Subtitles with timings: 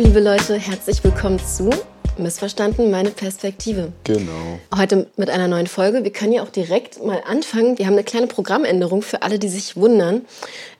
[0.00, 1.68] liebe Leute, herzlich willkommen zu
[2.16, 3.92] Missverstanden, meine Perspektive.
[4.04, 4.58] Genau.
[4.74, 6.04] Heute mit einer neuen Folge.
[6.04, 7.76] Wir können ja auch direkt mal anfangen.
[7.76, 10.22] Wir haben eine kleine Programmänderung für alle, die sich wundern.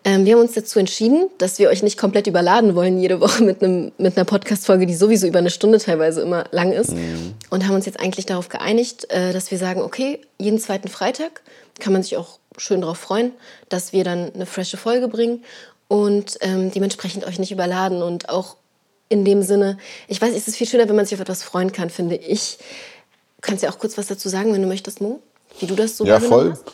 [0.05, 3.45] Ähm, wir haben uns dazu entschieden, dass wir euch nicht komplett überladen wollen, jede Woche
[3.45, 6.93] mit, einem, mit einer Podcast-Folge, die sowieso über eine Stunde teilweise immer lang ist.
[6.93, 7.35] Mhm.
[7.51, 11.43] Und haben uns jetzt eigentlich darauf geeinigt, äh, dass wir sagen, okay, jeden zweiten Freitag
[11.79, 13.33] kann man sich auch schön darauf freuen,
[13.69, 15.45] dass wir dann eine frische Folge bringen
[15.89, 18.57] und ähm, dementsprechend euch nicht überladen und auch
[19.11, 19.77] in dem Sinne,
[20.09, 22.59] ich weiß, es ist viel schöner, wenn man sich auf etwas freuen kann, finde ich.
[23.43, 25.21] Kannst du ja auch kurz was dazu sagen, wenn du möchtest, Mo?
[25.59, 26.53] Wie du das so Ja, voll.
[26.53, 26.65] Hast?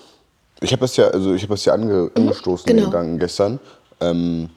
[0.60, 2.82] Ich habe das ja, also ich habe das ja ange mhm, angestoßen, genau.
[2.82, 3.58] den Gedanken gestern.
[4.00, 4.50] Ähm,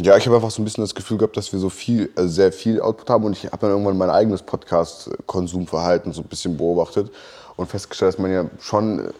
[0.00, 2.28] ja, ich habe einfach so ein bisschen das Gefühl gehabt, dass wir so viel, also
[2.28, 6.56] sehr viel Output haben und ich habe dann irgendwann mein eigenes Podcast-Konsumverhalten so ein bisschen
[6.56, 7.10] beobachtet
[7.56, 9.12] und festgestellt, dass man ja schon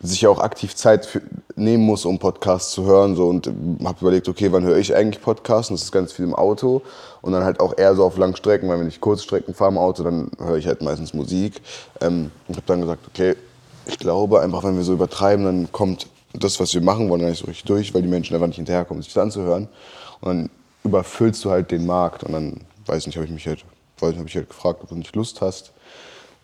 [0.00, 1.20] sich auch aktiv Zeit für,
[1.56, 3.16] nehmen muss, um Podcasts zu hören.
[3.16, 3.46] So, und
[3.84, 5.70] habe überlegt, okay, wann höre ich eigentlich Podcasts?
[5.70, 6.82] Und das ist ganz viel im Auto.
[7.20, 10.04] Und dann halt auch eher so auf Langstrecken, weil wenn ich Kurzstrecken fahre im Auto,
[10.04, 11.60] dann höre ich halt meistens Musik.
[12.00, 13.34] Ähm, und habe dann gesagt, okay,
[13.86, 17.30] ich glaube einfach, wenn wir so übertreiben, dann kommt das, was wir machen wollen, gar
[17.30, 19.68] nicht so richtig durch, weil die Menschen einfach nicht hinterherkommen, sich das anzuhören.
[20.20, 20.50] Und dann
[20.84, 22.22] überfüllst du halt den Markt.
[22.22, 23.64] Und dann, weiß nicht, habe ich mich halt,
[23.98, 25.72] weiß nicht, habe ich halt gefragt, ob du nicht Lust hast.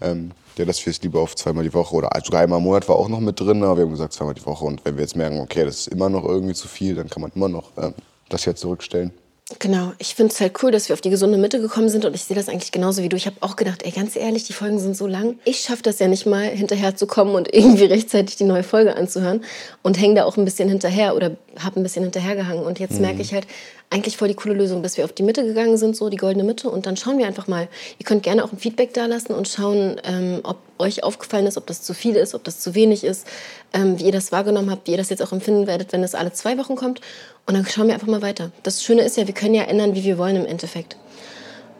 [0.01, 2.97] Ähm, dass wir es lieber auf zweimal die Woche oder sogar einmal im Monat war
[2.97, 4.65] auch noch mit drin, aber wir haben gesagt zweimal die Woche.
[4.65, 7.23] Und wenn wir jetzt merken, okay, das ist immer noch irgendwie zu viel, dann kann
[7.23, 7.95] man immer noch ähm,
[8.29, 9.13] das hier zurückstellen.
[9.59, 12.15] Genau, ich finde es halt cool, dass wir auf die gesunde Mitte gekommen sind und
[12.15, 13.17] ich sehe das eigentlich genauso wie du.
[13.17, 15.39] Ich habe auch gedacht, ey, ganz ehrlich, die Folgen sind so lang.
[15.45, 18.97] Ich schaffe das ja nicht mal, hinterher zu kommen und irgendwie rechtzeitig die neue Folge
[18.97, 19.45] anzuhören
[19.83, 22.65] und hänge da auch ein bisschen hinterher oder habe ein bisschen hinterhergehangen.
[22.65, 23.03] Und jetzt mhm.
[23.03, 23.47] merke ich halt,
[23.91, 26.45] eigentlich voll die coole Lösung, dass wir auf die Mitte gegangen sind, so die goldene
[26.45, 26.69] Mitte.
[26.69, 27.69] Und dann schauen wir einfach mal.
[27.99, 31.57] Ihr könnt gerne auch ein Feedback da lassen und schauen, ähm, ob euch aufgefallen ist,
[31.57, 33.27] ob das zu viel ist, ob das zu wenig ist,
[33.73, 36.15] ähm, wie ihr das wahrgenommen habt, wie ihr das jetzt auch empfinden werdet, wenn es
[36.15, 37.01] alle zwei Wochen kommt.
[37.47, 38.51] Und dann schauen wir einfach mal weiter.
[38.63, 40.97] Das Schöne ist ja, wir können ja ändern, wie wir wollen im Endeffekt.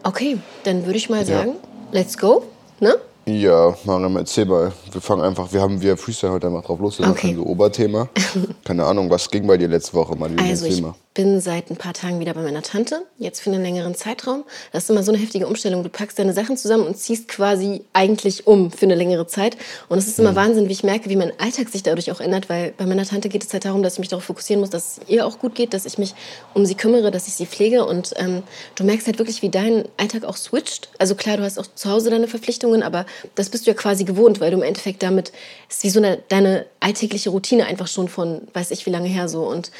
[0.03, 1.99] Okay, dann würde ich mal sagen, ja.
[1.99, 2.43] let's go.
[2.79, 2.95] Ne?
[3.25, 4.71] Ja, Mariam, erzähl mal.
[4.91, 6.97] Wir fangen einfach, wir haben wir Freestyle heute einfach drauf los.
[6.97, 7.31] Das okay.
[7.31, 8.07] ist so Oberthema.
[8.63, 10.47] Keine Ahnung, was ging bei dir letzte Woche, Madeline?
[10.47, 10.83] Also ich
[11.15, 14.43] bin seit ein paar Tagen wieder bei meiner Tante, jetzt für einen längeren Zeitraum.
[14.73, 15.81] Das ist immer so eine heftige Umstellung.
[15.81, 19.55] Du packst deine Sachen zusammen und ziehst quasi eigentlich um für eine längere Zeit.
[19.87, 20.35] Und es ist immer mhm.
[20.35, 23.29] Wahnsinn, wie ich merke, wie mein Alltag sich dadurch auch ändert, weil bei meiner Tante
[23.29, 25.55] geht es halt darum, dass ich mich darauf fokussieren muss, dass es ihr auch gut
[25.55, 26.13] geht, dass ich mich
[26.53, 27.85] um sie kümmere, dass ich sie pflege.
[27.85, 28.43] Und ähm,
[28.75, 30.89] du merkst halt wirklich, wie dein Alltag auch switcht.
[30.99, 33.05] Also klar, du hast auch zu Hause deine Verpflichtungen, aber
[33.35, 35.31] das bist du ja quasi gewohnt, weil du im Endeffekt damit,
[35.69, 39.29] ist wie so eine, deine alltägliche Routine einfach schon von, weiß ich wie lange her
[39.29, 39.43] so.
[39.43, 39.71] Und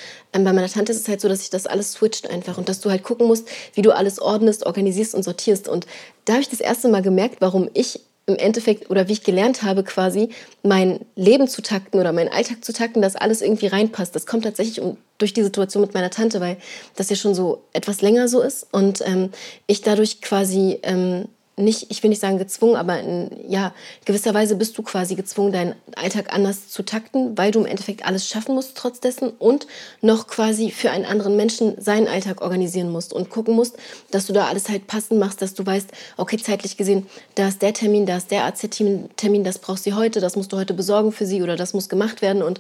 [0.44, 2.81] bei meiner Tante ist es halt so, dass sich das alles switcht einfach und dass
[2.81, 5.68] du halt gucken musst, wie du alles ordnest, organisierst und sortierst.
[5.68, 5.88] Und
[6.25, 9.62] da habe ich das erste Mal gemerkt, warum ich im Endeffekt oder wie ich gelernt
[9.62, 10.29] habe, quasi
[10.63, 14.16] mein Leben zu takten oder meinen Alltag zu takten, dass alles irgendwie reinpasst.
[14.16, 14.81] Das kommt tatsächlich
[15.19, 16.57] durch die Situation mit meiner Tante, weil
[16.95, 19.29] das ja schon so etwas länger so ist und ähm,
[19.68, 23.73] ich dadurch quasi ähm, nicht, ich will nicht sagen gezwungen, aber in ja,
[24.03, 28.27] gewisserweise bist du quasi gezwungen, deinen Alltag anders zu takten, weil du im Endeffekt alles
[28.27, 29.65] schaffen musst trotz dessen und
[30.01, 33.77] noch quasi für einen anderen Menschen seinen Alltag organisieren musst und gucken musst,
[34.11, 37.61] dass du da alles halt passend machst, dass du weißt, okay, zeitlich gesehen, da ist
[37.61, 41.13] der Termin, da ist der AZ-Termin, das brauchst du heute, das musst du heute besorgen
[41.13, 42.59] für sie oder das muss gemacht werden und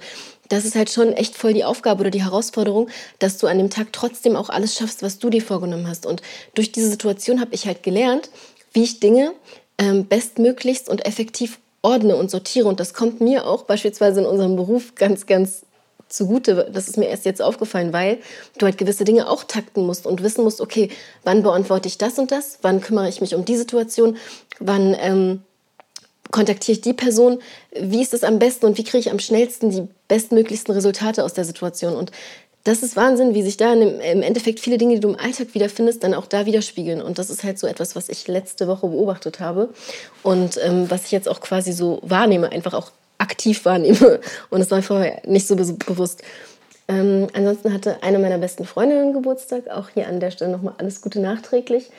[0.49, 2.89] das ist halt schon echt voll die Aufgabe oder die Herausforderung,
[3.19, 6.05] dass du an dem Tag trotzdem auch alles schaffst, was du dir vorgenommen hast.
[6.05, 6.21] Und
[6.53, 8.29] durch diese Situation habe ich halt gelernt,
[8.75, 9.33] wie ich Dinge
[9.77, 12.67] ähm, bestmöglichst und effektiv ordne und sortiere.
[12.67, 15.63] Und das kommt mir auch beispielsweise in unserem Beruf ganz, ganz
[16.09, 16.69] zugute.
[16.71, 18.19] Das ist mir erst jetzt aufgefallen, weil
[18.57, 20.89] du halt gewisse Dinge auch takten musst und wissen musst, okay,
[21.23, 24.17] wann beantworte ich das und das, wann kümmere ich mich um die Situation,
[24.59, 25.41] wann ähm,
[26.31, 27.39] kontaktiere ich die Person,
[27.79, 31.33] wie ist es am besten und wie kriege ich am schnellsten die bestmöglichsten Resultate aus
[31.33, 31.95] der Situation.
[31.95, 32.11] Und
[32.65, 36.03] das ist Wahnsinn, wie sich da im Endeffekt viele Dinge, die du im Alltag wiederfindest,
[36.03, 36.99] dann auch da widerspiegeln.
[36.99, 39.69] Und das ist halt so etwas, was ich letzte Woche beobachtet habe
[40.23, 44.19] und ähm, was ich jetzt auch quasi so wahrnehme, einfach auch aktiv wahrnehme.
[44.49, 46.21] Und es war vorher nicht so bewusst.
[46.87, 49.69] Ähm, ansonsten hatte eine meiner besten Freundinnen Geburtstag.
[49.69, 51.91] Auch hier an der Stelle nochmal alles Gute nachträglich.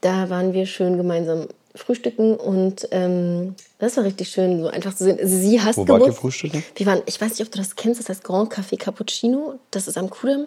[0.00, 5.04] Da waren wir schön gemeinsam frühstücken und ähm, das war richtig schön, so einfach zu
[5.04, 5.18] sehen.
[5.22, 6.64] Sie hasst Wo wart ihr frühstücken?
[6.74, 9.58] Wir waren, ich weiß nicht, ob du das kennst, das heißt Grand Café Cappuccino.
[9.70, 10.46] Das ist am Kudamm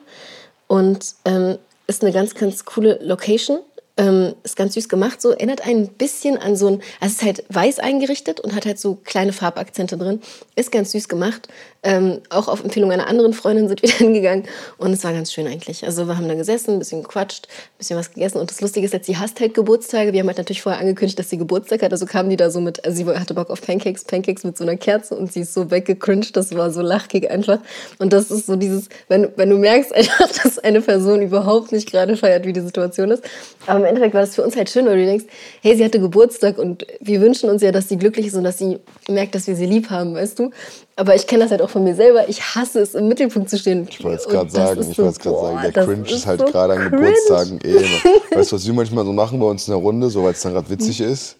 [0.67, 3.59] und ähm, ist eine ganz, ganz coole Location.
[3.95, 7.21] Ähm, ist ganz süß gemacht, so erinnert ein bisschen an so ein, also es ist
[7.21, 10.19] halt weiß eingerichtet und hat halt so kleine Farbakzente drin.
[10.55, 11.47] Ist ganz süß gemacht.
[11.83, 14.43] Ähm, auch auf Empfehlung einer anderen Freundin sind wir dann gegangen
[14.77, 15.85] und es war ganz schön eigentlich.
[15.85, 18.85] Also wir haben da gesessen, ein bisschen gequatscht, ein bisschen was gegessen und das Lustige
[18.85, 20.13] ist, dass sie hasst halt Geburtstage.
[20.13, 22.61] Wir haben halt natürlich vorher angekündigt, dass sie Geburtstag hat, also kamen die da so
[22.61, 25.53] mit, also sie hatte Bock auf Pancakes, Pancakes mit so einer Kerze und sie ist
[25.53, 27.59] so weggecringed, das war so lachig einfach.
[27.99, 31.91] Und das ist so dieses, wenn, wenn du merkst einfach, dass eine Person überhaupt nicht
[31.91, 33.23] gerade feiert, wie die Situation ist.
[33.67, 35.25] Aber im Endeffekt war das für uns halt schön, weil du denkst,
[35.61, 38.57] hey, sie hatte Geburtstag und wir wünschen uns ja, dass sie glücklich ist und dass
[38.57, 40.51] sie merkt, dass wir sie lieb haben, weißt du?
[40.95, 42.29] Aber ich kenne das halt auch von mir selber.
[42.29, 43.87] Ich hasse es, im Mittelpunkt zu stehen.
[43.89, 46.45] Ich wollte es gerade sagen, ich so, wollte gerade sagen, der Cringe ist halt so
[46.45, 47.87] gerade an Geburtstagen eh immer.
[48.31, 50.41] Weißt du, was wir manchmal so machen bei uns in der Runde, so weil es
[50.41, 51.07] dann gerade witzig mhm.
[51.07, 51.37] ist?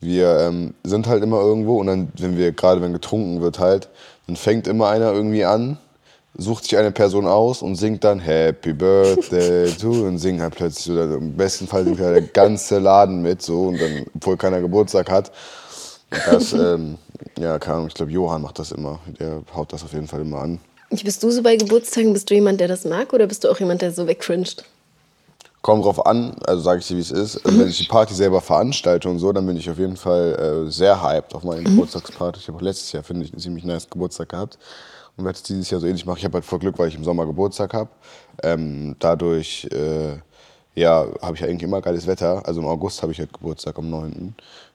[0.00, 3.88] Wir ähm, sind halt immer irgendwo und dann, wenn wir, gerade wenn getrunken wird halt,
[4.28, 5.78] dann fängt immer einer irgendwie an
[6.38, 10.84] sucht sich eine Person aus und singt dann Happy Birthday to und singt halt plötzlich
[10.84, 14.60] so, im besten Fall singt halt der ganze Laden mit so und dann, obwohl keiner
[14.60, 15.32] Geburtstag hat.
[16.10, 16.96] Das, ähm,
[17.38, 19.00] ja, keine Ahnung, ich glaube, Johann macht das immer.
[19.18, 20.60] Der haut das auf jeden Fall immer an.
[20.90, 23.58] Bist du so bei Geburtstagen, bist du jemand, der das mag oder bist du auch
[23.60, 24.64] jemand, der so wegcringed?
[25.60, 27.44] Kommt drauf an, also sage ich dir, wie es ist.
[27.44, 30.66] Also, wenn ich die Party selber veranstalte und so, dann bin ich auf jeden Fall
[30.66, 31.64] äh, sehr hyped auf meine mhm.
[31.66, 32.40] Geburtstagsparty.
[32.40, 34.58] Ich habe auch letztes Jahr, finde ich, einen ziemlich nice Geburtstag gehabt
[35.16, 36.18] und werde es dieses Jahr so ähnlich machen.
[36.18, 37.90] Ich habe halt voll Glück, weil ich im Sommer Geburtstag habe.
[38.42, 40.18] Ähm, dadurch äh,
[40.78, 42.46] ja, habe ich eigentlich immer geiles Wetter.
[42.46, 44.34] Also im August habe ich halt Geburtstag am 9.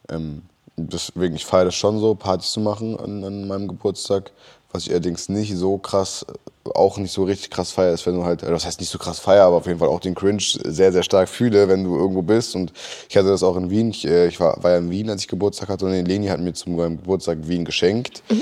[0.10, 0.44] Ähm,
[0.78, 4.32] deswegen, ich feiere das schon so, Partys zu machen an, an, meinem Geburtstag.
[4.72, 6.26] Was ich allerdings nicht so krass,
[6.74, 9.20] auch nicht so richtig krass feiere, ist, wenn du halt, das heißt nicht so krass
[9.20, 12.24] feiere, aber auf jeden Fall auch den Cringe sehr, sehr stark fühle, wenn du irgendwo
[12.24, 12.56] bist.
[12.56, 12.74] Und
[13.08, 13.92] ich hatte das auch in Wien.
[13.92, 16.40] Ich, äh, ich war, war ja in Wien, als ich Geburtstag hatte und Leni hat
[16.40, 18.24] mir zum Geburtstag Wien geschenkt.
[18.30, 18.42] Mhm.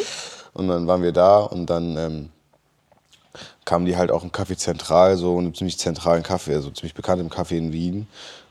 [0.53, 2.29] Und dann waren wir da und dann ähm,
[3.65, 7.21] kamen die halt auch im Café Zentral, so einem ziemlich zentralen Café, also ziemlich bekannt
[7.21, 8.07] im Café in Wien,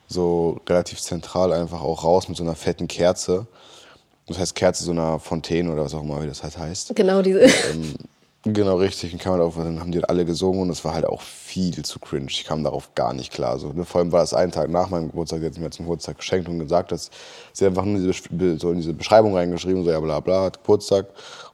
[0.09, 3.47] so relativ zentral einfach auch raus mit so einer fetten Kerze.
[4.31, 6.95] Das heißt Kerze so einer Fontäne oder was auch immer, wie das halt heißt.
[6.95, 7.41] Genau, diese.
[7.43, 7.95] Ähm,
[8.45, 9.13] Genau, richtig.
[9.13, 11.85] Und kam halt auf, dann haben die alle gesungen und es war halt auch viel
[11.85, 12.29] zu cringe.
[12.31, 13.59] Ich kam darauf gar nicht klar.
[13.59, 13.85] So, ne?
[13.85, 16.59] Vor allem war das einen Tag nach meinem Geburtstag, jetzt mir zum Geburtstag geschenkt und
[16.59, 17.11] gesagt, dass
[17.53, 21.09] sie einfach nur diese, so in diese Beschreibung reingeschrieben, so ja bla bla, hat Geburtstag.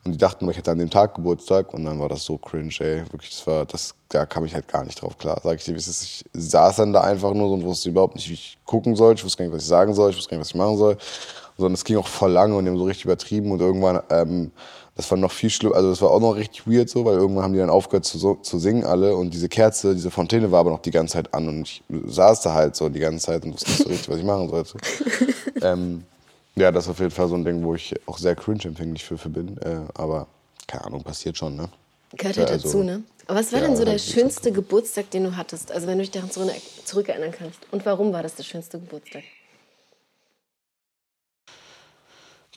[0.05, 2.73] Und die dachten, ich hätte an dem Tag Geburtstag und dann war das so cringe,
[2.79, 3.03] ey.
[3.11, 5.41] Wirklich, das war, das, da kam ich halt gar nicht drauf klar.
[5.43, 6.05] Sag ich dir, wie es ist.
[6.05, 9.15] Ich saß dann da einfach nur so und wusste überhaupt nicht, wie ich gucken soll.
[9.15, 10.11] Ich wusste gar nicht, was ich sagen soll.
[10.11, 10.97] Ich wusste gar nicht, was ich machen soll.
[11.57, 14.51] Sondern es ging auch voll lange und die haben so richtig übertrieben und irgendwann, ähm,
[14.95, 17.45] das war noch viel schlimmer, also das war auch noch richtig weird so, weil irgendwann
[17.45, 20.71] haben die dann aufgehört zu, zu singen alle und diese Kerze, diese Fontäne war aber
[20.71, 23.55] noch die ganze Zeit an und ich saß da halt so die ganze Zeit und
[23.55, 24.79] wusste nicht so richtig, was ich machen sollte.
[25.63, 26.05] ähm,
[26.57, 29.19] ja, das ist auf jeden Fall so ein Ding, wo ich auch sehr cringe-empfänglich für,
[29.19, 30.27] für bin, äh, aber
[30.67, 31.69] keine Ahnung, passiert schon, ne?
[32.17, 33.03] Gehört halt also, dazu, ne?
[33.27, 35.73] Aber was war ja, denn so der schönste Geburtstag, den du hattest?
[35.73, 37.59] Also wenn du dich daran zurückerinnern kannst.
[37.73, 39.25] Und warum war das der schönste Geburtstag?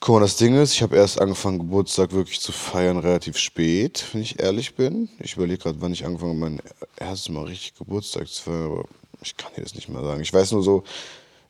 [0.02, 4.06] Guck mal, das Ding ist, ich habe erst angefangen, Geburtstag wirklich zu feiern, relativ spät,
[4.14, 5.10] wenn ich ehrlich bin.
[5.20, 6.62] Ich überlege gerade, wann ich angefangen habe, mein
[6.96, 8.86] erstes Mal richtig Geburtstag zu feiern, aber
[9.22, 10.22] ich kann dir das nicht mehr sagen.
[10.22, 10.84] Ich weiß nur so,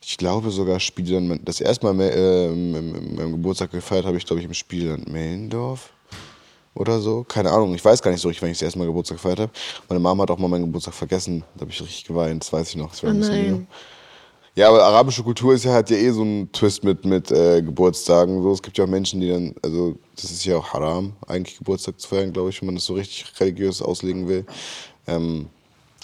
[0.01, 4.47] ich glaube sogar Spielland, das erste Mal äh, meinem Geburtstag gefeiert habe ich, glaube ich,
[4.47, 5.91] im Spielland Mellendorf
[6.73, 7.23] oder so.
[7.25, 9.41] Keine Ahnung, ich weiß gar nicht so richtig, wann ich das erste Mal Geburtstag gefeiert
[9.41, 9.51] habe.
[9.87, 12.69] Meine Mama hat auch mal meinen Geburtstag vergessen, da habe ich richtig geweint, das weiß
[12.69, 12.89] ich noch.
[12.89, 13.67] Das war oh nein.
[14.59, 17.61] Ja, aber arabische Kultur ist ja, hat ja eh so einen Twist mit, mit äh,
[17.61, 18.43] Geburtstagen.
[18.43, 18.51] So.
[18.51, 21.97] Es gibt ja auch Menschen, die dann, also das ist ja auch haram, eigentlich Geburtstag
[21.97, 24.45] zu feiern, glaube ich, wenn man das so richtig religiös auslegen will.
[25.07, 25.47] Ähm,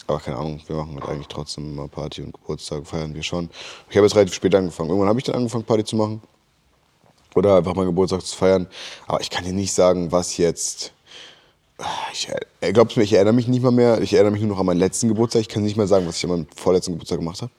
[0.08, 3.50] aber keine Ahnung, wir machen halt eigentlich trotzdem immer Party und Geburtstag feiern wir schon.
[3.90, 4.88] Ich habe jetzt relativ spät angefangen.
[4.88, 6.22] Irgendwann habe ich dann angefangen, Party zu machen.
[7.36, 8.68] Oder einfach meinen Geburtstag zu feiern.
[9.06, 10.94] Aber ich kann dir nicht sagen, was jetzt.
[12.14, 12.30] Ich,
[12.62, 14.00] äh, glaubst du mir, ich erinnere mich nicht mal mehr.
[14.02, 15.42] Ich erinnere mich nur noch an meinen letzten Geburtstag.
[15.42, 17.52] Ich kann nicht mehr sagen, was ich an meinem vorletzten Geburtstag gemacht habe.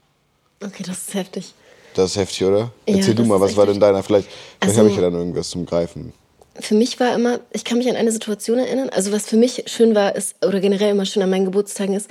[0.64, 1.54] Okay, das ist heftig.
[1.94, 2.70] Das ist heftig, oder?
[2.86, 4.02] Ja, Erzähl du mal, was war denn deiner?
[4.02, 6.12] Vielleicht, vielleicht also, habe ich ja dann irgendwas zum Greifen.
[6.58, 9.64] Für mich war immer, ich kann mich an eine Situation erinnern, also was für mich
[9.66, 12.08] schön war, ist, oder generell immer schön an meinen Geburtstagen ist,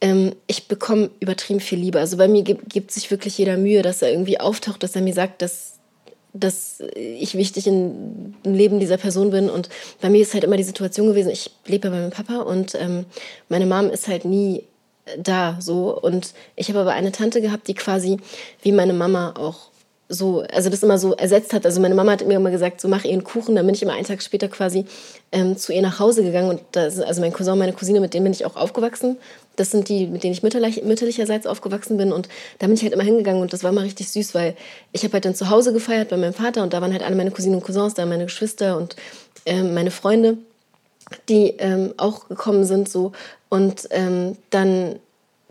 [0.00, 1.98] ähm, ich bekomme übertrieben viel Liebe.
[2.00, 5.02] Also bei mir gibt, gibt sich wirklich jeder Mühe, dass er irgendwie auftaucht, dass er
[5.02, 5.74] mir sagt, dass,
[6.32, 9.50] dass ich wichtig im Leben dieser Person bin.
[9.50, 9.68] Und
[10.00, 13.04] bei mir ist halt immer die Situation gewesen, ich lebe bei meinem Papa und ähm,
[13.48, 14.64] meine Mom ist halt nie
[15.18, 15.98] da so.
[16.00, 18.18] Und ich habe aber eine Tante gehabt, die quasi
[18.62, 19.70] wie meine Mama auch
[20.12, 21.64] so, also das immer so ersetzt hat.
[21.64, 23.54] Also meine Mama hat mir immer gesagt, so mach ihr einen Kuchen.
[23.54, 24.84] Dann bin ich immer einen Tag später quasi
[25.30, 26.50] ähm, zu ihr nach Hause gegangen.
[26.50, 29.16] Und das, also mein Cousin, meine Cousine, mit denen bin ich auch aufgewachsen.
[29.54, 32.12] Das sind die, mit denen ich mütterlich, mütterlicherseits aufgewachsen bin.
[32.12, 34.56] Und da bin ich halt immer hingegangen und das war immer richtig süß, weil
[34.90, 37.14] ich habe halt dann zu Hause gefeiert bei meinem Vater und da waren halt alle
[37.14, 38.96] meine Cousinen und Cousins, da meine Geschwister und
[39.46, 40.38] ähm, meine Freunde
[41.28, 43.12] die ähm, auch gekommen sind so
[43.50, 44.96] und ähm, dann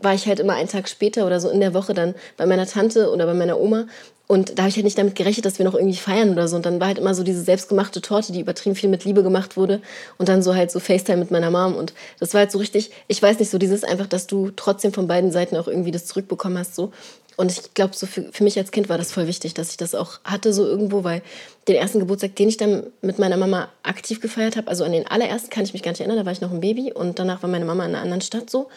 [0.00, 2.66] war ich halt immer einen Tag später oder so in der Woche dann bei meiner
[2.66, 3.86] Tante oder bei meiner Oma
[4.30, 6.54] und da habe ich halt nicht damit gerechnet, dass wir noch irgendwie feiern oder so.
[6.54, 9.56] Und dann war halt immer so diese selbstgemachte Torte, die übertrieben viel mit Liebe gemacht
[9.56, 9.82] wurde.
[10.18, 11.74] Und dann so halt so FaceTime mit meiner Mom.
[11.74, 14.92] Und das war halt so richtig, ich weiß nicht, so dieses einfach, dass du trotzdem
[14.92, 16.76] von beiden Seiten auch irgendwie das zurückbekommen hast.
[16.76, 16.92] So.
[17.40, 19.78] Und ich glaube, so für, für mich als Kind war das voll wichtig, dass ich
[19.78, 21.22] das auch hatte, so irgendwo, weil
[21.68, 25.06] den ersten Geburtstag, den ich dann mit meiner Mama aktiv gefeiert habe, also an den
[25.06, 27.42] allerersten kann ich mich gar nicht erinnern, da war ich noch ein Baby und danach
[27.42, 28.68] war meine Mama in einer anderen Stadt so.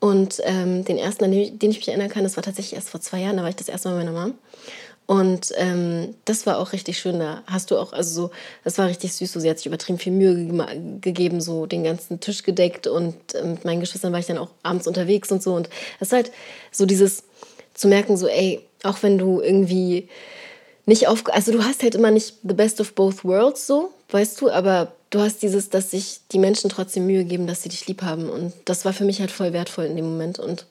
[0.00, 2.72] Und ähm, den ersten, an den ich, den ich mich erinnern kann, das war tatsächlich
[2.72, 4.34] erst vor zwei Jahren, da war ich das erste Mal mit meiner Mom.
[5.04, 7.20] Und ähm, das war auch richtig schön.
[7.20, 8.30] Da hast du auch, also so,
[8.64, 9.32] das war richtig süß.
[9.32, 12.88] So, sie hat sich übertrieben viel Mühe ge gegeben, so den ganzen Tisch gedeckt.
[12.88, 15.54] Und äh, mit meinen Geschwistern war ich dann auch abends unterwegs und so.
[15.54, 15.68] Und
[16.00, 16.32] es ist halt
[16.72, 17.22] so dieses
[17.76, 20.08] zu merken, so, ey, auch wenn du irgendwie
[20.86, 24.40] nicht auf, also du hast halt immer nicht the best of both worlds, so, weißt
[24.40, 27.86] du, aber du hast dieses, dass sich die Menschen trotzdem Mühe geben, dass sie dich
[27.86, 28.28] lieb haben.
[28.28, 30.38] Und das war für mich halt voll wertvoll in dem Moment.
[30.38, 30.66] Und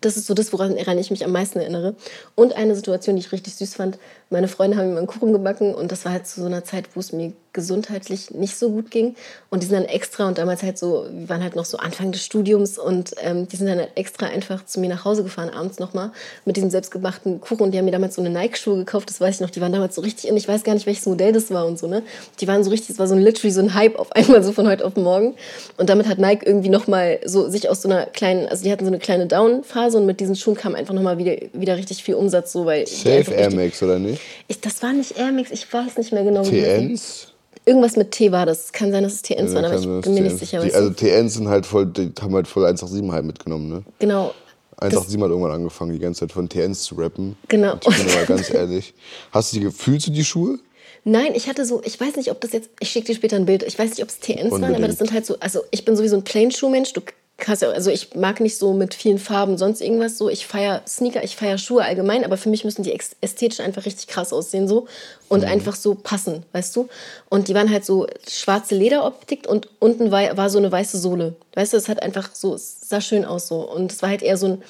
[0.00, 1.94] das ist so das, woran ich mich am meisten erinnere.
[2.34, 3.98] Und eine Situation, die ich richtig süß fand.
[4.28, 6.86] Meine Freunde haben mir einen Kuchen gebacken und das war halt zu so einer Zeit,
[6.94, 9.16] wo es mir gesundheitlich nicht so gut ging.
[9.50, 12.12] Und die sind dann extra und damals halt so, wir waren halt noch so Anfang
[12.12, 15.48] des Studiums und ähm, die sind dann halt extra einfach zu mir nach Hause gefahren,
[15.48, 16.12] abends nochmal,
[16.44, 17.62] mit diesem selbstgemachten Kuchen.
[17.62, 19.50] Und die haben mir damals so eine Nike-Schuhe gekauft, das weiß ich noch.
[19.50, 21.78] Die waren damals so richtig in, ich weiß gar nicht, welches Modell das war und
[21.78, 22.02] so, ne?
[22.40, 24.52] Die waren so richtig, es war so ein literally so ein Hype auf einmal, so
[24.52, 25.34] von heute auf morgen.
[25.78, 28.84] Und damit hat Nike irgendwie nochmal so sich aus so einer kleinen, also die hatten
[28.84, 32.16] so eine kleine Down-Phase und mit diesen Schuhen kam einfach nochmal wieder, wieder richtig viel
[32.16, 32.86] Umsatz, so, weil.
[32.86, 34.15] Safe Air Max, oder nicht?
[34.48, 36.42] Ich, das war nicht Air Max, ich weiß nicht mehr genau.
[36.42, 37.32] TNs?
[37.64, 38.72] Irgendwas mit T war das.
[38.72, 40.60] Kann sein, dass es TNs ja, waren, aber ich bin mir nicht sicher.
[40.60, 43.82] Die, also TNs sind halt voll, die haben halt voll 187 halt mitgenommen, ne?
[43.98, 44.32] Genau.
[44.78, 47.36] 187 hat irgendwann angefangen, die ganze Zeit von TNs zu rappen.
[47.48, 47.72] Genau.
[47.72, 48.94] Und ich bin aber ganz ehrlich.
[49.32, 50.58] Hast du die, fühlst du die Schuhe?
[51.04, 53.46] Nein, ich hatte so, ich weiß nicht, ob das jetzt, ich schicke dir später ein
[53.46, 54.62] Bild, ich weiß nicht, ob es TNs Unbedingt.
[54.62, 57.00] waren, aber das sind halt so, also ich bin sowieso ein Plain-Schuh-Mensch, du
[57.44, 60.30] also ich mag nicht so mit vielen Farben, sonst irgendwas so.
[60.30, 64.06] Ich feiere Sneaker, ich feiere Schuhe allgemein, aber für mich müssen die ästhetisch einfach richtig
[64.06, 64.86] krass aussehen so
[65.28, 65.48] und mhm.
[65.48, 66.88] einfach so passen, weißt du?
[67.28, 71.36] Und die waren halt so schwarze Lederoptik und unten war, war so eine weiße Sohle.
[71.54, 73.70] Weißt du, es hat einfach so, es sah schön aus so.
[73.70, 74.62] Und es war halt eher so ein,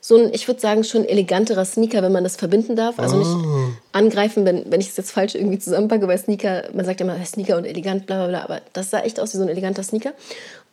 [0.00, 2.98] so ein, ich würde sagen, schon eleganterer Sneaker, wenn man das verbinden darf.
[2.98, 3.72] Also nicht oh.
[3.92, 7.56] angreifen, wenn, wenn ich es jetzt falsch irgendwie zusammenpacke, weil Sneaker, man sagt immer Sneaker
[7.56, 10.12] und elegant, bla bla bla, aber das sah echt aus wie so ein eleganter Sneaker.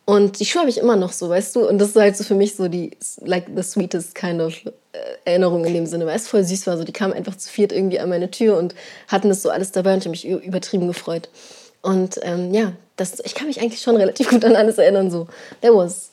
[0.06, 1.68] Und die Schuhe habe ich immer noch so, weißt du?
[1.68, 4.70] Und das ist halt so für mich so die, like the sweetest kind of äh,
[5.24, 6.78] Erinnerung in dem Sinne, weil es voll süß war.
[6.78, 8.74] So, die kamen einfach zu viert irgendwie an meine Tür und
[9.08, 11.28] hatten das so alles dabei und ich habe mich übertrieben gefreut.
[11.82, 15.10] Und ähm, ja, das, ich kann mich eigentlich schon relativ gut an alles erinnern.
[15.10, 15.26] So,
[15.60, 16.10] that was,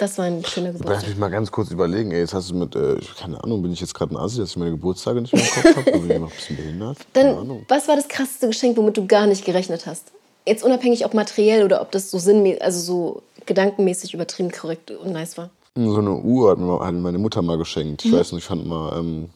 [0.00, 0.96] das war ein schöner Geburtstag.
[0.96, 2.10] Lass mich mal ganz kurz überlegen.
[2.10, 4.50] Ey, jetzt hast du mit, äh, keine Ahnung, bin ich jetzt gerade ein Asi, dass
[4.50, 5.90] ich meine Geburtstage nicht mehr im Kopf habe?
[5.92, 6.98] bin ich noch ein bisschen behindert?
[7.12, 10.12] Dann, was war das krasseste Geschenk, womit du gar nicht gerechnet hast?
[10.46, 15.12] Jetzt unabhängig, ob materiell oder ob das so sinnmäßig, also so gedankenmäßig übertrieben korrekt und
[15.12, 15.50] nice war.
[15.74, 18.04] So eine Uhr hat mir meine Mutter mal geschenkt.
[18.04, 18.16] Ich mhm.
[18.16, 19.28] weiß nicht, ich fand mal, ähm,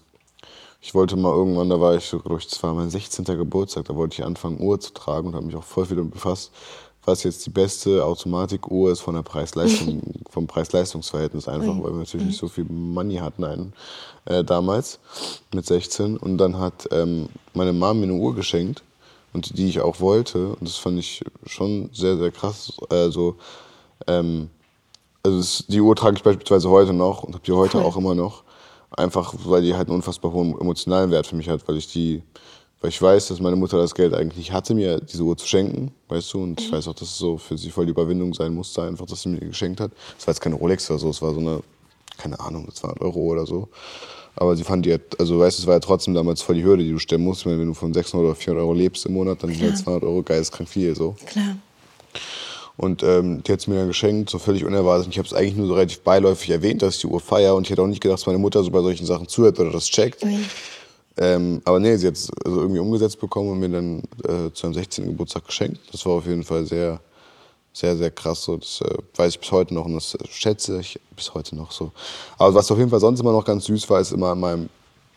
[0.80, 3.24] ich wollte mal irgendwann, da war ich, glaube ich, das war mein 16.
[3.24, 6.52] Geburtstag, da wollte ich anfangen, Uhr zu tragen und habe mich auch voll wieder befasst,
[7.04, 12.26] was jetzt die beste Automatikuhr ist von der Preis-Leistung, vom Preis-Leistungs-Verhältnis einfach, weil wir natürlich
[12.26, 13.72] nicht so viel Money hatten einen,
[14.26, 15.00] äh, damals
[15.52, 16.18] mit 16.
[16.18, 18.84] Und dann hat ähm, meine Mom mir eine Uhr geschenkt
[19.32, 20.50] und die ich auch wollte.
[20.50, 22.72] Und das fand ich schon sehr, sehr krass.
[22.90, 23.34] Also
[24.06, 24.48] ähm,
[25.22, 27.84] also das, die Uhr trage ich beispielsweise heute noch und habe die heute cool.
[27.84, 28.44] auch immer noch.
[28.96, 32.22] Einfach, weil die halt einen unfassbar hohen emotionalen Wert für mich hat, weil ich die,
[32.80, 35.92] weil ich weiß, dass meine Mutter das Geld eigentlich hatte, mir diese Uhr zu schenken,
[36.08, 36.66] weißt du, und mhm.
[36.66, 39.22] ich weiß auch, dass es so für sie voll die Überwindung sein musste, einfach, dass
[39.22, 39.90] sie mir geschenkt hat.
[40.16, 41.60] Es war jetzt keine Rolex oder so, es war so eine,
[42.18, 43.68] keine Ahnung, 200 Euro oder so.
[44.36, 46.82] Aber sie fand die, also weißt du, es war ja trotzdem damals voll die Hürde,
[46.82, 47.46] die du stellen musst.
[47.46, 50.22] Wenn du von 600 oder 400 Euro lebst im Monat, dann sind halt 200 Euro
[50.22, 51.14] geisteskrank viel, so.
[51.26, 51.56] Klar.
[52.76, 55.06] Und ähm, die hat es mir dann geschenkt, so völlig unerwartet.
[55.06, 57.54] Und ich habe es eigentlich nur so relativ beiläufig erwähnt, dass ich die Uhr feier.
[57.54, 59.70] Und ich hätte auch nicht gedacht, dass meine Mutter so bei solchen Sachen zuhört oder
[59.70, 60.24] das checkt.
[60.24, 60.44] Mhm.
[61.16, 64.66] Ähm, aber nee, sie hat es also irgendwie umgesetzt bekommen und mir dann äh, zu
[64.66, 65.06] einem 16.
[65.06, 65.80] Geburtstag geschenkt.
[65.92, 67.00] Das war auf jeden Fall sehr,
[67.72, 68.42] sehr, sehr krass.
[68.42, 68.56] So.
[68.56, 71.92] Das äh, weiß ich bis heute noch und das schätze ich bis heute noch so.
[72.38, 74.68] Aber was auf jeden Fall sonst immer noch ganz süß war, ist immer an meinem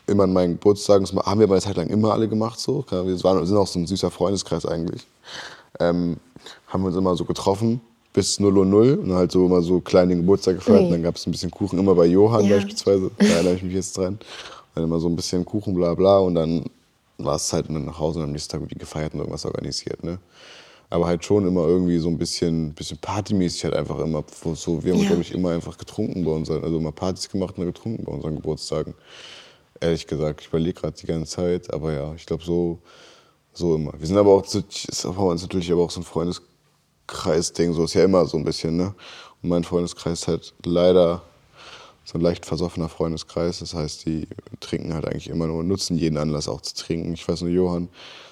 [0.06, 2.82] immer an meinen Geburtstagen, das haben wir aber eine Zeit lang immer alle gemacht so.
[2.90, 5.06] Wir waren, sind auch so ein süßer Freundeskreis eigentlich.
[5.80, 6.16] Ähm,
[6.68, 7.80] haben wir uns immer so getroffen
[8.12, 10.84] bis 0 Uhr 0 und halt so immer so kleine Geburtstag gefeiert.
[10.84, 10.90] Nee.
[10.90, 12.56] Dann gab es ein bisschen Kuchen, immer bei Johann ja.
[12.56, 14.18] beispielsweise, da erinnere ich mich jetzt dran.
[14.74, 16.64] Dann immer so ein bisschen Kuchen, bla bla und dann
[17.18, 20.02] war es halt dann nach Hause und am nächsten Tag irgendwie gefeiert und irgendwas organisiert.
[20.02, 20.18] Ne?
[20.90, 24.24] Aber halt schon immer irgendwie so ein bisschen, bisschen partymäßig halt einfach immer.
[24.54, 25.06] So, wir haben, ja.
[25.08, 28.36] glaube ich, immer einfach getrunken bei unseren, also immer Partys gemacht und getrunken bei unseren
[28.36, 28.94] Geburtstagen.
[29.80, 32.78] Ehrlich gesagt, ich überlege gerade die ganze Zeit, aber ja, ich glaube so,
[33.52, 33.92] so immer.
[33.98, 36.04] Wir sind aber auch, ist bei uns natürlich aber auch so ein
[37.08, 38.94] Freundeskreis-Ding, so ist ja immer so ein bisschen, ne?
[39.42, 41.22] Und mein Freundeskreis ist halt leider
[42.04, 43.60] so ein leicht versoffener Freundeskreis.
[43.60, 44.28] Das heißt, die
[44.60, 47.12] trinken halt eigentlich immer nur, nutzen jeden Anlass auch zu trinken.
[47.14, 47.88] Ich weiß nur, Johann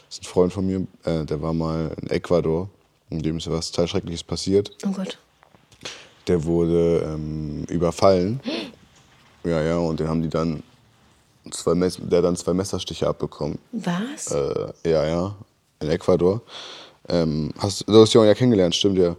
[0.08, 2.68] ist ein Freund von mir, äh, der war mal in Ecuador,
[3.10, 4.70] in dem ist was total Schreckliches passiert.
[4.84, 5.18] Oh Gott.
[6.26, 8.40] Der wurde ähm, überfallen.
[9.44, 10.62] Ja, ja, und den haben die dann
[11.52, 13.58] zwei Mess der hat dann zwei Messerstiche abbekommen.
[13.70, 14.32] Was?
[14.32, 15.36] Äh, ja, ja,
[15.80, 16.42] in Ecuador.
[17.08, 19.16] Ähm, hast, du hast Johann ja kennengelernt, stimmt ja.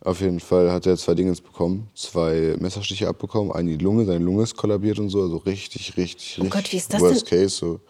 [0.00, 4.04] Auf jeden Fall hat er zwei Dinge bekommen, zwei Messerstiche abbekommen, eine in die Lunge,
[4.04, 7.00] seine Lunge ist kollabiert und so, also richtig, richtig, oh richtig Gott, wie ist das
[7.00, 7.40] worst denn?
[7.40, 7.56] case.
[7.56, 7.80] So.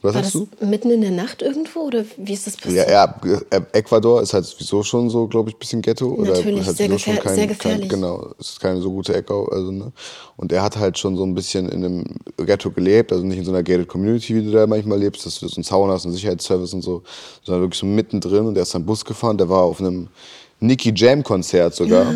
[0.00, 0.64] Was War hast das du?
[0.66, 2.88] mitten in der Nacht irgendwo oder wie ist das passiert?
[2.88, 6.16] Ja, ja, äh, Ecuador ist halt sowieso schon so, glaube ich, ein bisschen Ghetto.
[6.22, 7.88] Natürlich, oder halt sehr gefähr- sehr gefährlich.
[7.88, 9.34] Kein, genau, es ist keine so gute Ecke.
[9.50, 9.90] Also, ne?
[10.36, 12.04] Und er hat halt schon so ein bisschen in einem
[12.36, 15.40] Ghetto gelebt, also nicht in so einer gated Community, wie du da manchmal lebst, dass
[15.40, 17.02] du so einen Zaun hast, einen Sicherheitsservice und so,
[17.42, 18.46] sondern wirklich so mittendrin.
[18.46, 20.06] Und er ist dann Bus gefahren, der war auf einem
[20.60, 22.06] Nicky Jam Konzert sogar.
[22.06, 22.14] Ah,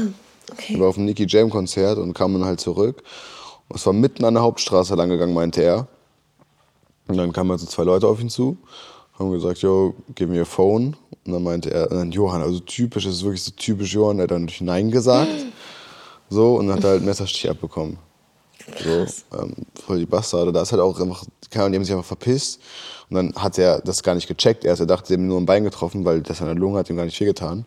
[0.53, 0.75] okay.
[0.75, 3.03] Er war auf einem Nicky Jam Konzert und kam dann halt zurück.
[3.69, 5.89] Und es war mitten an der Hauptstraße lang gegangen, meinte er.
[7.13, 8.57] Und dann kamen also zwei Leute auf ihn zu,
[9.19, 10.97] haben gesagt, yo, gib mir your phone.
[11.27, 14.25] Und dann meinte er, dann Johann, also typisch, das ist wirklich so typisch Johann, er
[14.25, 15.31] hat dann natürlich Nein gesagt.
[16.31, 17.99] So, und dann hat er halt Messerstich abbekommen.
[18.83, 19.07] So,
[19.39, 19.55] ähm,
[19.85, 20.51] voll die Bastarde.
[20.51, 22.59] Da ist halt auch einfach, keine Ahnung, die haben sich einfach verpisst.
[23.11, 24.65] Und dann hat er das gar nicht gecheckt.
[24.65, 26.89] Erst er dachte, sie haben nur ein Bein getroffen, weil das an der Lunge hat
[26.89, 27.67] ihm gar nicht wehgetan.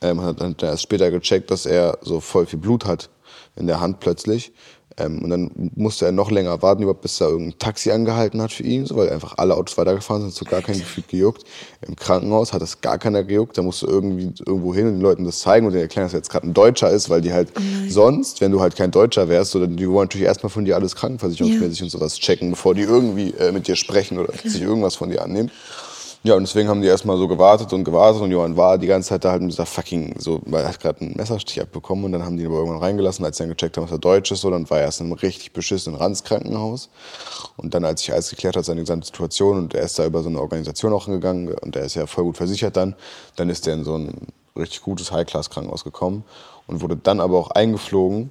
[0.00, 3.08] Ähm, hat dann hat er erst später gecheckt, dass er so voll viel Blut hat
[3.54, 4.52] in der Hand plötzlich.
[4.98, 8.52] Ähm, und dann musste er noch länger warten, überhaupt bis da irgendein Taxi angehalten hat
[8.52, 11.44] für ihn, so, weil einfach alle Autos weitergefahren sind, so gar kein Gefühl gejuckt.
[11.86, 15.24] Im Krankenhaus hat das gar keiner gejuckt, da musste irgendwie irgendwo hin und den Leuten
[15.24, 17.52] das zeigen und denen erklären, dass er jetzt gerade ein Deutscher ist, weil die halt
[17.88, 20.76] sonst, wenn du halt kein Deutscher wärst, so, dann, die wollen natürlich erstmal von dir
[20.76, 24.96] alles krankenversicherungsmäßig und sowas checken, bevor die irgendwie äh, mit dir sprechen oder sich irgendwas
[24.96, 25.50] von dir annehmen.
[26.24, 29.08] Ja, und deswegen haben die erstmal so gewartet und gewartet und Johann war die ganze
[29.08, 32.12] Zeit da halt mit dieser fucking, so, weil er hat gerade einen Messerstich abbekommen und
[32.12, 34.30] dann haben die ihn aber irgendwann reingelassen, als sie dann gecheckt haben, dass er Deutsch
[34.30, 36.90] ist, so, dann war er erst in einem richtig beschissenen Ranzkrankenhaus.
[37.56, 40.22] Und dann, als sich alles geklärt hat, seine gesamte Situation und er ist da über
[40.22, 42.94] so eine Organisation auch hingegangen und er ist ja voll gut versichert dann,
[43.34, 46.22] dann ist er in so ein richtig gutes High-Class-Krankenhaus gekommen
[46.68, 48.30] und wurde dann aber auch eingeflogen.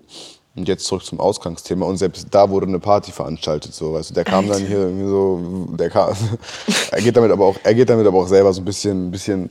[0.55, 1.85] Und jetzt zurück zum Ausgangsthema.
[1.85, 3.73] Und selbst da wurde eine Party veranstaltet.
[3.73, 4.67] So, weißt du, der kam dann Alter.
[4.67, 6.13] hier irgendwie so, der kam,
[6.91, 9.11] er geht damit aber auch, er geht damit aber auch selber so ein bisschen, ein
[9.11, 9.49] bisschen,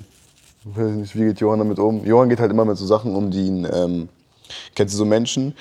[0.70, 2.04] ich weiß nicht, wie geht Johann damit um?
[2.04, 4.08] Johann geht halt immer mit so Sachen um, die ihn, ähm,
[4.74, 5.54] kennst du so Menschen,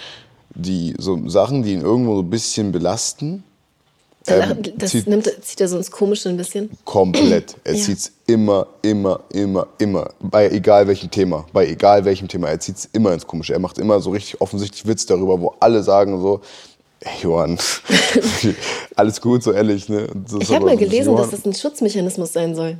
[0.56, 3.49] die so Sachen, die ihn irgendwo so ein bisschen belasten, Dann,
[4.30, 6.70] ähm, das zieht- nimmt, zieht er so ins Komische ein bisschen.
[6.86, 7.56] komplett.
[7.64, 7.84] Er Ja.
[7.84, 10.10] zieht's immer, immer, immer, immer.
[10.20, 11.46] Bei egal welchem Thema.
[11.54, 12.50] Bei egal welchem Thema.
[12.50, 13.54] Er zieht's immer ins Komische.
[13.54, 16.42] Er macht immer so richtig offensichtlich Witz darüber, wo alle sagen so,
[17.02, 17.58] ey Johann,
[18.96, 19.88] alles gut, so ehrlich.
[19.90, 20.08] Ne?
[20.40, 22.78] Ich habe mal gelesen, Johann, dass das ein Schutzmechanismus sein soll.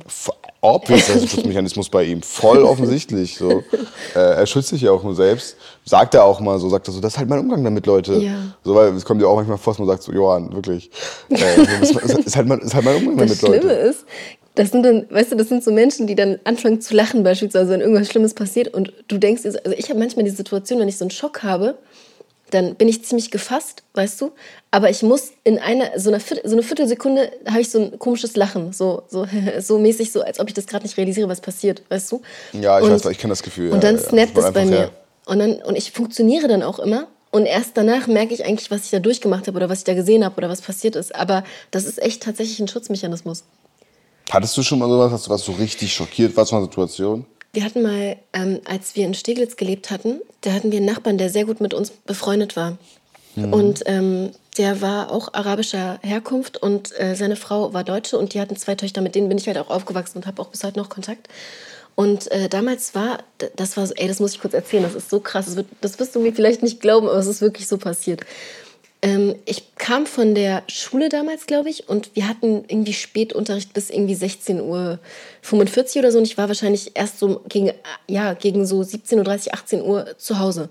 [0.62, 2.22] Obvious, das ist ein Schutzmechanismus bei ihm.
[2.22, 3.36] Voll offensichtlich.
[3.38, 3.62] So.
[4.14, 5.56] Äh, er schützt sich ja auch nur selbst.
[5.84, 8.14] Sagt er auch mal so, sagt er so, das ist halt mein Umgang damit, Leute.
[8.14, 8.34] Ja.
[8.62, 10.90] So, weil es kommt ja auch manchmal vor, dass man sagt so, Johann, wirklich.
[11.30, 11.38] Äh,
[11.80, 13.88] das ist, ist, halt mein, ist halt mein Umgang Das damit, Schlimme Leute.
[13.88, 14.04] ist,
[14.56, 17.70] das sind dann, weißt du, das sind so Menschen, die dann anfangen zu lachen, beispielsweise,
[17.70, 20.98] wenn irgendwas Schlimmes passiert und du denkst, also ich habe manchmal die Situation, wenn ich
[20.98, 21.78] so einen Schock habe,
[22.50, 24.32] dann bin ich ziemlich gefasst, weißt du,
[24.70, 27.98] aber ich muss in einer, so einer Viertel, so eine Viertelsekunde habe ich so ein
[27.98, 29.26] komisches Lachen, so, so,
[29.60, 32.22] so mäßig, so als ob ich das gerade nicht realisiere, was passiert, weißt du.
[32.52, 33.72] Ja, ich Und- weiß, ich kenne das Gefühl.
[33.72, 34.02] Und dann ja.
[34.02, 34.78] snappt es bei mir.
[34.78, 34.90] ja.
[35.26, 37.08] Und, dann, und ich funktioniere dann auch immer.
[37.32, 39.94] Und erst danach merke ich eigentlich, was ich da durchgemacht habe oder was ich da
[39.94, 41.14] gesehen habe oder was passiert ist.
[41.14, 43.44] Aber das ist echt tatsächlich ein Schutzmechanismus.
[44.30, 47.26] Hattest du schon mal sowas, was, was so richtig schockiert war, so eine Situation?
[47.52, 51.18] Wir hatten mal, ähm, als wir in Steglitz gelebt hatten, da hatten wir einen Nachbarn,
[51.18, 52.78] der sehr gut mit uns befreundet war.
[53.36, 58.40] Und ähm, der war auch arabischer Herkunft und äh, seine Frau war Deutsche und die
[58.40, 60.78] hatten zwei Töchter, mit denen bin ich halt auch aufgewachsen und habe auch bis heute
[60.78, 61.28] noch Kontakt.
[61.94, 63.18] Und äh, damals war,
[63.56, 65.66] das war so, ey, das muss ich kurz erzählen, das ist so krass, das, wird,
[65.80, 68.22] das wirst du mir vielleicht nicht glauben, aber es ist wirklich so passiert.
[69.02, 73.88] Ähm, ich kam von der Schule damals, glaube ich, und wir hatten irgendwie Spätunterricht bis
[73.88, 74.98] irgendwie 16.45 Uhr
[76.00, 76.18] oder so.
[76.18, 77.72] Und ich war wahrscheinlich erst so gegen,
[78.08, 80.68] ja, gegen so 17.30 Uhr, 18 Uhr zu Hause.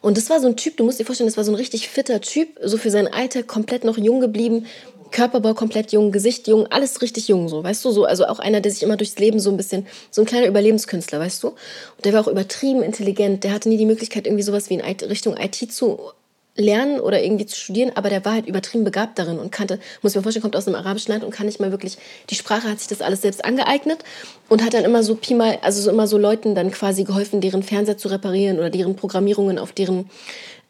[0.00, 1.88] Und das war so ein Typ, du musst dir vorstellen, das war so ein richtig
[1.88, 4.66] fitter Typ, so für sein Alter komplett noch jung geblieben.
[5.10, 8.60] Körperbau komplett jung, Gesicht jung, alles richtig jung, so, weißt du, so, also auch einer,
[8.60, 11.48] der sich immer durchs Leben so ein bisschen, so ein kleiner Überlebenskünstler, weißt du?
[11.48, 14.80] Und der war auch übertrieben intelligent, der hatte nie die Möglichkeit, irgendwie sowas wie in
[14.80, 16.12] Richtung IT zu
[16.56, 20.12] lernen oder irgendwie zu studieren, aber der war halt übertrieben begabt darin und kannte, muss
[20.12, 21.98] ich mir vorstellen, kommt aus einem arabischen Land und kann nicht mal wirklich,
[22.30, 23.98] die Sprache hat sich das alles selbst angeeignet
[24.48, 27.40] und hat dann immer so Pi mal, also so immer so Leuten dann quasi geholfen,
[27.40, 30.08] deren Fernseher zu reparieren oder deren Programmierungen auf deren,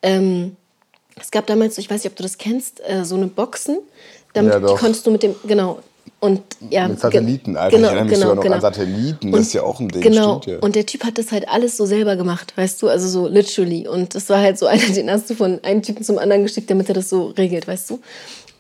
[0.03, 0.57] ähm,
[1.21, 3.79] es gab damals, ich weiß nicht, ob du das kennst, äh, so eine Boxen,
[4.33, 5.81] damit Ja, die konntest du mit dem, genau,
[6.21, 6.41] und
[6.71, 7.77] ja, Mit Satelliten, Alter.
[7.77, 8.55] Genau, ich erinnere mich genau, sogar noch genau.
[8.57, 9.33] an Satelliten.
[9.33, 10.41] Das ist ja auch ein Ding, Genau.
[10.41, 10.63] stimmt ja.
[10.63, 13.87] Und der Typ hat das halt alles so selber gemacht, weißt du, also so literally.
[13.87, 16.71] Und das war halt so einer, den hast du von einem Typen zum anderen geschickt,
[16.71, 18.01] damit er das so regelt, weißt du.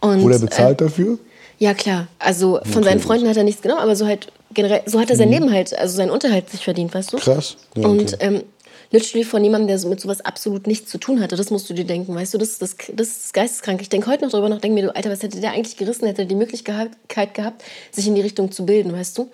[0.00, 1.18] Und, Wurde er äh, bezahlt dafür?
[1.58, 2.06] ja, klar.
[2.18, 5.16] Also von seinen Freunden hat er nichts genommen, aber so halt generell, so hat er
[5.16, 7.16] sein Leben halt, also seinen Unterhalt sich verdient, weißt du?
[7.16, 7.20] Mhm.
[7.20, 7.56] Krass.
[7.76, 8.16] Ja, Und okay.
[8.20, 8.42] ähm,
[8.90, 11.74] literally von jemandem, der so mit sowas absolut nichts zu tun hatte, das musst du
[11.74, 13.80] dir denken, weißt du, das ist, das, das ist geisteskrank.
[13.80, 16.06] Ich denke heute noch drüber nach, denke mir, du, Alter, was hätte der eigentlich gerissen,
[16.06, 19.30] hätte er die Möglichkeit gehabt, sich in die Richtung zu bilden, weißt du?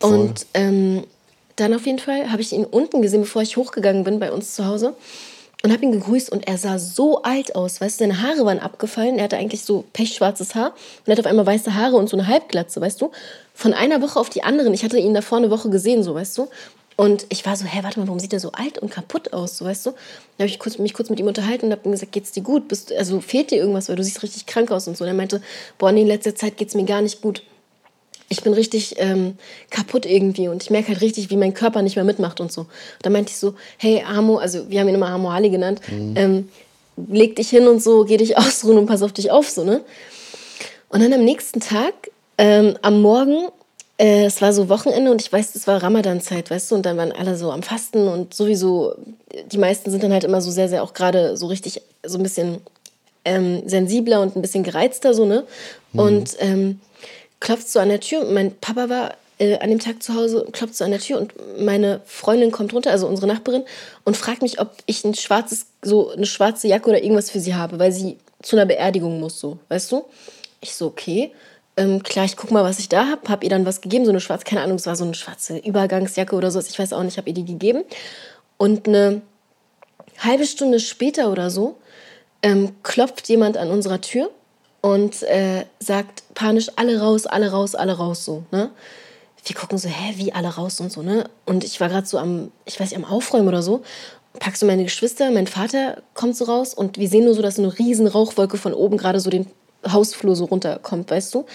[0.00, 1.04] Und ähm,
[1.56, 4.54] dann auf jeden Fall habe ich ihn unten gesehen, bevor ich hochgegangen bin bei uns
[4.54, 4.94] zu Hause
[5.62, 8.60] und habe ihn gegrüßt und er sah so alt aus, weißt du, seine Haare waren
[8.60, 10.74] abgefallen, er hatte eigentlich so pechschwarzes Haar
[11.04, 13.10] und hat auf einmal weiße Haare und so eine Halbglatze, weißt du,
[13.54, 16.38] von einer Woche auf die anderen, ich hatte ihn davor eine Woche gesehen, so, weißt
[16.38, 16.48] du,
[17.00, 19.56] und ich war so, hä, warte mal, warum sieht er so alt und kaputt aus,
[19.56, 19.92] so, weißt du?
[19.92, 22.42] Da habe ich kurz, mich kurz mit ihm unterhalten und habe ihm gesagt, geht's dir
[22.42, 22.68] gut?
[22.68, 25.04] Bist, also fehlt dir irgendwas, weil du siehst richtig krank aus und so.
[25.04, 25.40] Und er meinte,
[25.78, 27.42] boah, nee, in letzter Zeit geht's mir gar nicht gut
[28.32, 29.36] ich bin richtig ähm,
[29.70, 32.66] kaputt irgendwie und ich merke halt richtig, wie mein Körper nicht mehr mitmacht und so.
[33.02, 36.14] da meinte ich so, hey Amo, also wir haben ihn immer Amo Ali genannt, mhm.
[36.16, 36.48] ähm,
[37.08, 39.80] leg dich hin und so, geh dich ausruhen und pass auf dich auf, so, ne?
[40.90, 41.92] Und dann am nächsten Tag,
[42.38, 43.48] ähm, am Morgen,
[44.00, 46.96] äh, es war so Wochenende und ich weiß, es war Ramadan-Zeit, weißt du, und dann
[46.96, 48.94] waren alle so am Fasten und sowieso,
[49.52, 52.22] die meisten sind dann halt immer so sehr, sehr auch gerade so richtig, so ein
[52.22, 52.62] bisschen
[53.26, 55.44] ähm, sensibler und ein bisschen gereizter, so, ne?
[55.92, 56.00] Mhm.
[56.00, 56.80] Und ähm,
[57.40, 58.24] klopft so an der Tür.
[58.24, 61.34] Mein Papa war äh, an dem Tag zu Hause, klopft so an der Tür und
[61.60, 63.64] meine Freundin kommt runter, also unsere Nachbarin,
[64.04, 67.54] und fragt mich, ob ich ein schwarzes, so eine schwarze Jacke oder irgendwas für sie
[67.54, 70.06] habe, weil sie zu einer Beerdigung muss, so, weißt du?
[70.62, 71.32] Ich so, okay.
[71.80, 73.26] Ähm, klar, ich guck mal, was ich da habe.
[73.28, 75.56] Hab ihr dann was gegeben, so eine schwarze, keine Ahnung, es war so eine schwarze
[75.56, 76.60] Übergangsjacke oder so.
[76.60, 77.84] Ich weiß auch nicht, habe ihr die gegeben.
[78.58, 79.22] Und eine
[80.18, 81.78] halbe Stunde später oder so
[82.42, 84.30] ähm, klopft jemand an unserer Tür
[84.82, 88.70] und äh, sagt panisch, alle raus, alle raus, alle raus, so, ne?
[89.42, 91.30] Wir gucken so, hä, wie alle raus und so, ne?
[91.46, 93.82] Und ich war gerade so am, ich weiß nicht, am Aufräumen oder so.
[94.38, 97.58] Packst du meine Geschwister, mein Vater kommt so raus und wir sehen nur so, dass
[97.58, 99.46] eine riesen Rauchwolke von oben gerade so den
[99.86, 101.46] Hausflur so runterkommt, weißt du?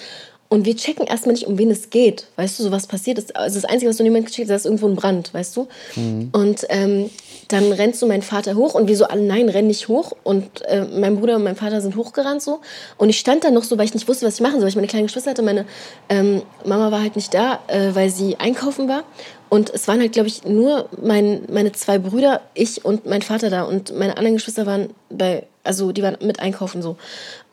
[0.47, 2.27] Und wir checken erstmal nicht, um wen es geht.
[2.35, 3.35] Weißt du, so was passiert ist.
[3.35, 5.67] Also das Einzige, was du niemand gecheckt hast, ist irgendwo ein Brand, weißt du?
[5.95, 6.29] Mhm.
[6.31, 7.09] Und ähm,
[7.47, 10.13] dann rennst du mein Vater hoch und wir so alle, nein, renn nicht hoch.
[10.23, 12.59] Und äh, mein Bruder und mein Vater sind hochgerannt so.
[12.97, 14.63] Und ich stand da noch so, weil ich nicht wusste, was ich machen soll.
[14.63, 15.65] Weil ich meine kleine Geschwister hatte, meine
[16.09, 19.03] ähm, Mama war halt nicht da, äh, weil sie einkaufen war.
[19.49, 23.49] Und es waren halt, glaube ich, nur mein, meine zwei Brüder, ich und mein Vater
[23.49, 23.63] da.
[23.63, 26.97] Und meine anderen Geschwister waren bei, also die waren mit einkaufen so.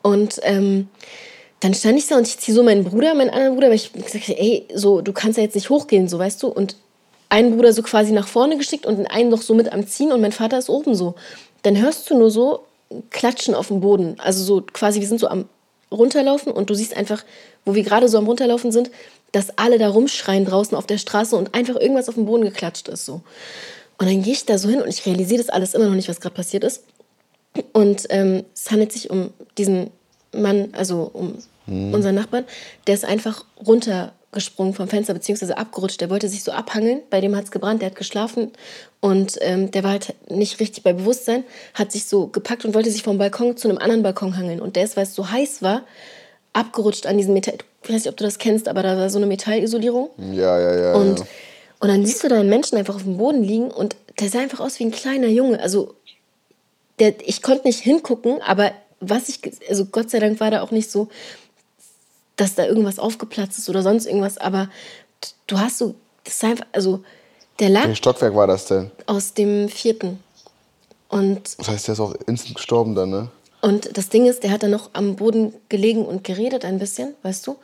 [0.01, 0.89] Und ähm,
[1.59, 3.93] dann stand ich da und ich ziehe so meinen Bruder, meinen anderen Bruder, weil ich
[3.93, 6.47] gesagt ey, so, du kannst ja jetzt nicht hochgehen, so, weißt du?
[6.47, 6.75] Und
[7.33, 10.11] einen Bruder so quasi nach vorne geschickt und den einen noch so mit am Ziehen
[10.11, 11.15] und mein Vater ist oben so.
[11.63, 12.59] Dann hörst du nur so
[13.09, 14.17] Klatschen auf dem Boden.
[14.19, 15.49] Also so quasi, wir sind so am
[15.91, 17.25] runterlaufen und du siehst einfach,
[17.65, 18.91] wo wir gerade so am runterlaufen sind,
[19.31, 22.87] dass alle da rumschreien draußen auf der Straße und einfach irgendwas auf dem Boden geklatscht
[22.87, 23.21] ist so.
[23.97, 26.09] Und dann gehe ich da so hin und ich realisiere das alles immer noch nicht,
[26.09, 26.83] was gerade passiert ist.
[27.71, 29.89] Und ähm, es handelt sich um diesen
[30.33, 31.95] Mann, also um mhm.
[31.95, 32.45] unseren Nachbarn,
[32.85, 36.01] der ist einfach runter gesprungen vom Fenster, beziehungsweise abgerutscht.
[36.01, 38.51] Der wollte sich so abhangeln, bei dem hat es gebrannt, der hat geschlafen
[38.99, 41.43] und ähm, der war halt nicht richtig bei Bewusstsein,
[41.73, 44.61] hat sich so gepackt und wollte sich vom Balkon zu einem anderen Balkon hangeln.
[44.61, 45.83] Und der ist, weil es so heiß war,
[46.53, 47.57] abgerutscht an diesem Metall.
[47.83, 50.09] Ich weiß nicht, ob du das kennst, aber da war so eine Metallisolierung.
[50.31, 50.93] Ja, ja, ja.
[50.93, 51.25] Und, ja.
[51.79, 54.39] und dann siehst du da einen Menschen einfach auf dem Boden liegen und der sah
[54.39, 55.59] einfach aus wie ein kleiner Junge.
[55.59, 55.95] Also
[56.99, 60.71] der, ich konnte nicht hingucken, aber was ich, also Gott sei Dank war da auch
[60.71, 61.09] nicht so,
[62.35, 64.69] dass da irgendwas aufgeplatzt ist oder sonst irgendwas, aber
[65.47, 67.03] du hast so, das ist einfach, also
[67.59, 67.83] der lag.
[67.83, 68.91] Welches Stockwerk war das denn?
[69.05, 70.19] Aus dem vierten.
[71.09, 73.29] Und das heißt, der ist auch instant gestorben dann, ne?
[73.61, 77.13] Und das Ding ist, der hat dann noch am Boden gelegen und geredet ein bisschen,
[77.21, 77.55] weißt du?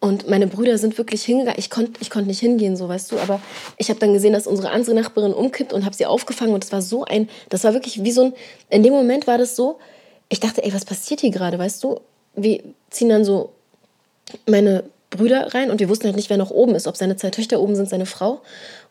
[0.00, 1.58] Und meine Brüder sind wirklich hingegangen.
[1.58, 3.18] Ich konnte ich konnt nicht hingehen, so weißt du.
[3.18, 3.40] Aber
[3.78, 6.54] ich habe dann gesehen, dass unsere andere Nachbarin umkippt und habe sie aufgefangen.
[6.54, 8.34] Und das war so ein, das war wirklich wie so ein,
[8.68, 9.78] in dem Moment war das so,
[10.28, 12.00] ich dachte, ey, was passiert hier gerade, weißt du?
[12.34, 13.50] Wir ziehen dann so
[14.46, 17.30] meine Brüder rein und wir wussten halt nicht, wer noch oben ist, ob seine zwei
[17.30, 18.42] Töchter oben sind, seine Frau.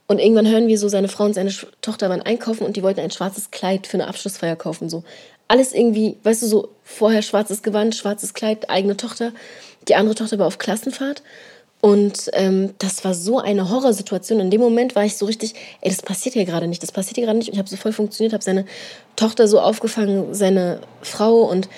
[0.07, 3.01] Und irgendwann hören wir so, seine Frau und seine Tochter waren einkaufen und die wollten
[3.01, 4.89] ein schwarzes Kleid für eine Abschlussfeier kaufen.
[4.89, 5.03] So
[5.47, 9.31] alles irgendwie, weißt du, so vorher schwarzes Gewand, schwarzes Kleid, eigene Tochter.
[9.87, 11.23] Die andere Tochter war auf Klassenfahrt.
[11.79, 14.39] Und ähm, das war so eine Horrorsituation.
[14.39, 17.17] In dem Moment war ich so richtig, ey, das passiert hier gerade nicht, das passiert
[17.17, 17.49] hier gerade nicht.
[17.49, 18.65] Und ich habe so voll funktioniert, habe seine
[19.15, 21.41] Tochter so aufgefangen, seine Frau.
[21.43, 21.69] Und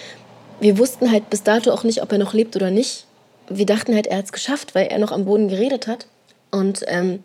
[0.62, 3.06] wir wussten halt bis dato auch nicht, ob er noch lebt oder nicht
[3.50, 6.08] wir dachten halt, er hat es geschafft, weil er noch am Boden geredet hat.
[6.52, 7.24] Und ähm,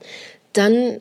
[0.52, 0.98] dann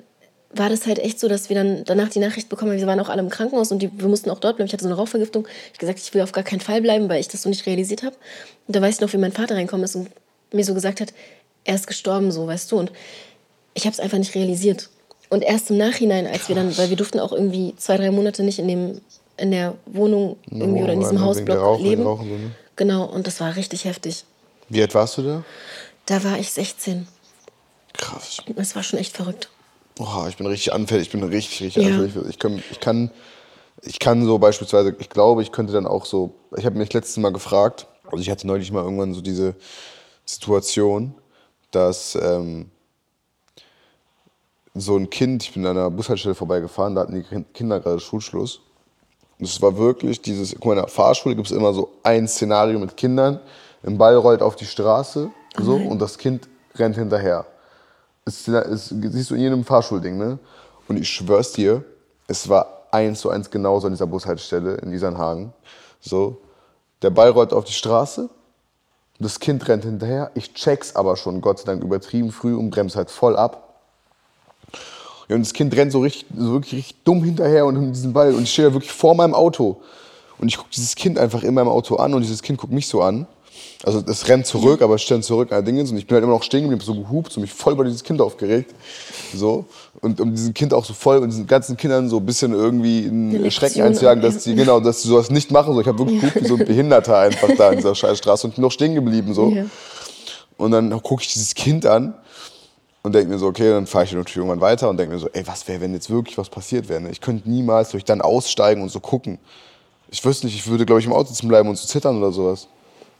[0.55, 2.99] war das halt echt so, dass wir dann danach die Nachricht bekommen haben, wir waren
[2.99, 4.67] auch alle im Krankenhaus und die, wir mussten auch dort bleiben.
[4.67, 5.47] Ich hatte so eine Rauchvergiftung.
[5.47, 7.65] Ich habe gesagt, ich will auf gar keinen Fall bleiben, weil ich das so nicht
[7.65, 8.15] realisiert habe.
[8.67, 10.09] Und da weiß ich noch, wie mein Vater reinkommen ist und
[10.51, 11.13] mir so gesagt hat,
[11.63, 12.77] er ist gestorben, so, weißt du.
[12.77, 12.91] Und
[13.73, 14.89] ich habe es einfach nicht realisiert.
[15.29, 18.43] Und erst im Nachhinein, als wir dann, weil wir durften auch irgendwie zwei, drei Monate
[18.43, 19.01] nicht in, dem,
[19.37, 22.03] in der Wohnung irgendwie oder in diesem Hausblock leben.
[22.03, 22.51] Rauchen, ne?
[22.75, 24.25] Genau, und das war richtig heftig.
[24.69, 25.43] Wie alt warst du da?
[26.05, 27.07] Da war ich 16.
[27.93, 28.41] Krass.
[28.55, 29.49] Das war schon echt verrückt.
[29.99, 31.07] Oha, ich bin richtig anfällig.
[31.07, 31.95] Ich bin richtig, richtig ja.
[31.95, 32.29] anfällig.
[32.29, 33.11] Ich kann, ich, kann,
[33.81, 37.17] ich kann so beispielsweise, ich glaube, ich könnte dann auch so, ich habe mich letztes
[37.17, 39.55] Mal gefragt, also ich hatte neulich mal irgendwann so diese
[40.25, 41.15] Situation,
[41.71, 42.69] dass ähm,
[44.73, 48.61] so ein Kind, ich bin an einer Bushaltestelle vorbeigefahren, da hatten die Kinder gerade Schulschluss.
[49.39, 52.27] Und es war wirklich dieses, guck mal, in der Fahrschule gibt es immer so ein
[52.27, 53.39] Szenario mit Kindern,
[53.85, 57.45] ein Ball rollt auf die Straße so, und das Kind rennt hinterher.
[58.25, 60.39] Das, das siehst du in jedem Fahrschulding, ne?
[60.87, 61.83] Und ich schwör's dir,
[62.27, 65.53] es war eins zu eins genauso an dieser Bushaltestelle in Isernhagen.
[65.99, 66.37] So,
[67.01, 68.29] der Ball rollt auf die Straße,
[69.19, 72.97] das Kind rennt hinterher, ich check's aber schon, Gott sei Dank, übertrieben früh und bremse
[72.97, 73.79] halt voll ab.
[75.27, 78.13] Ja, und das Kind rennt so, richtig, so wirklich richtig dumm hinterher und in diesen
[78.13, 79.81] Ball und ich stehe da wirklich vor meinem Auto.
[80.39, 82.87] Und ich gucke dieses Kind einfach in meinem Auto an und dieses Kind guckt mich
[82.87, 83.27] so an.
[83.85, 86.33] Also es rennt zurück, aber es steht zurück an Dingens und ich bin halt immer
[86.33, 88.73] noch stehen geblieben, so gehupt, so mich voll über dieses Kind aufgeregt.
[89.35, 89.65] So.
[89.99, 93.05] Und um diesem Kind auch so voll und diesen ganzen Kindern so ein bisschen irgendwie
[93.05, 95.73] einen Schrecken einzujagen, dass die, genau, dass sie sowas nicht machen.
[95.73, 95.81] So.
[95.81, 96.29] Ich habe wirklich ja.
[96.29, 99.33] gehupt wie so ein Behinderter einfach da in dieser Scheißstraße und bin noch stehen geblieben.
[99.33, 99.49] So.
[99.49, 99.65] Ja.
[100.55, 102.13] Und dann gucke ich dieses Kind an
[103.01, 105.27] und denke mir so, okay, dann fahre ich natürlich irgendwann weiter und denke mir so,
[105.33, 107.01] ey, was wäre, wenn jetzt wirklich was passiert wäre?
[107.01, 107.09] Ne?
[107.11, 109.39] Ich könnte niemals durch dann aussteigen und so gucken.
[110.09, 112.31] Ich wüsste nicht, ich würde, glaube ich, im Auto sitzen bleiben und so zittern oder
[112.31, 112.69] sowas.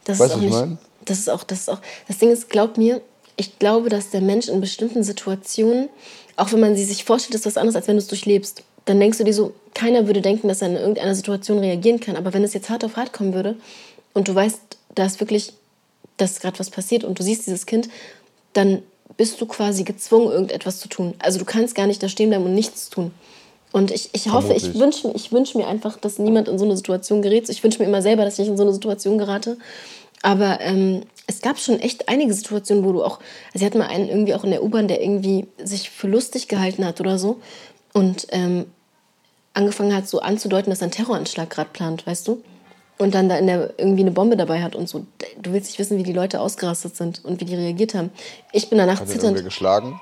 [0.06, 0.78] Das weißt du, was ich meine?
[1.06, 3.02] Das ist auch, das ist auch, das Ding ist, glaub mir,
[3.36, 5.90] ich glaube, dass der Mensch in bestimmten Situationen,
[6.36, 8.64] auch wenn man sie sich vorstellt, ist was anderes, als wenn du es durchlebst.
[8.86, 12.16] Dann denkst du dir so, keiner würde denken, dass er in irgendeiner Situation reagieren kann.
[12.16, 13.56] Aber wenn es jetzt hart auf hart kommen würde
[14.14, 14.60] und du weißt,
[14.96, 15.54] da ist wirklich,
[16.18, 17.90] dass gerade was passiert und du siehst dieses Kind,
[18.54, 18.84] dann
[19.18, 21.16] bist du quasi gezwungen, irgendetwas zu tun.
[21.20, 23.12] Also du kannst gar nicht da stehen bleiben und nichts tun.
[23.74, 26.78] Und ich, ich hoffe, ich wünsche ich wünsch mir einfach, dass niemand in so eine
[26.78, 27.50] Situation gerät.
[27.50, 29.58] Ich wünsche mir immer selber, dass ich in so eine Situation gerate.
[30.22, 33.88] Aber ähm, es gab schon echt einige Situationen, wo du auch, also sie hatten mal
[33.88, 37.42] einen irgendwie auch in der U-Bahn, der irgendwie sich für lustig gehalten hat oder so
[37.94, 38.68] und ähm,
[39.54, 42.42] angefangen hat so anzudeuten, dass er einen Terroranschlag gerade plant, weißt du?
[42.98, 45.06] und dann da in der irgendwie eine Bombe dabei hat und so.
[45.42, 48.12] Du willst nicht wissen, wie die Leute ausgerastet sind und wie die reagiert haben.
[48.52, 49.38] Ich bin danach hat zitternd.
[49.38, 50.00] Hat geschlagen?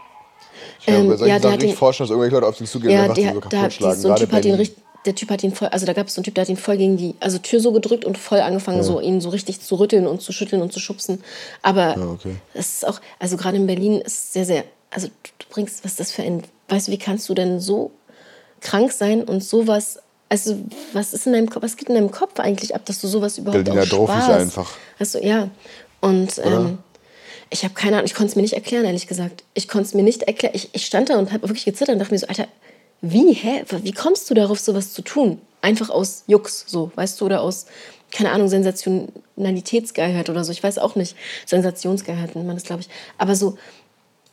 [0.82, 3.06] Ich kann ähm, mir ja, Sachen nicht vorstellen, dass irgendwelche Leute auf ihn zugehen ja,
[3.06, 4.02] und der, so kaputt schlagen.
[4.02, 6.20] So typ hat ihn richtig, der Typ hat ihn voll, also da gab es so
[6.20, 8.78] einen Typ, der hat ihn voll gegen die, also Tür so gedrückt und voll angefangen,
[8.78, 8.84] ja.
[8.84, 11.24] so ihn so richtig zu rütteln und zu schütteln und zu schubsen.
[11.62, 12.36] Aber ja, okay.
[12.54, 16.00] das ist auch, also gerade in Berlin ist sehr, sehr, also du bringst, was ist
[16.00, 17.92] das für ein, weißt du, wie kannst du denn so
[18.60, 20.56] krank sein und sowas also,
[20.94, 23.38] was ist in deinem Kopf, was geht in deinem Kopf eigentlich ab, dass du sowas
[23.38, 24.28] überhaupt Berliner auch Spaß?
[24.28, 24.72] Dorf einfach.
[24.98, 25.50] Also, ja.
[26.00, 26.78] Und ähm,
[27.52, 29.44] ich habe keine Ahnung, ich konnte es mir nicht erklären, ehrlich gesagt.
[29.54, 30.56] Ich konnte es mir nicht erklären.
[30.56, 32.48] Ich, ich stand da und habe wirklich gezittert und dachte mir so, Alter,
[33.02, 33.64] wie, hä?
[33.84, 35.40] Wie kommst du darauf, sowas zu tun?
[35.62, 37.66] Einfach aus Jux, so, weißt du, oder aus,
[38.10, 40.52] keine Ahnung, Sensationalitätsgeilheit oder so.
[40.54, 41.16] Ich weiß auch nicht.
[41.46, 42.90] Sensationsgeilheit nennt man das, glaube ich.
[43.18, 43.58] Aber so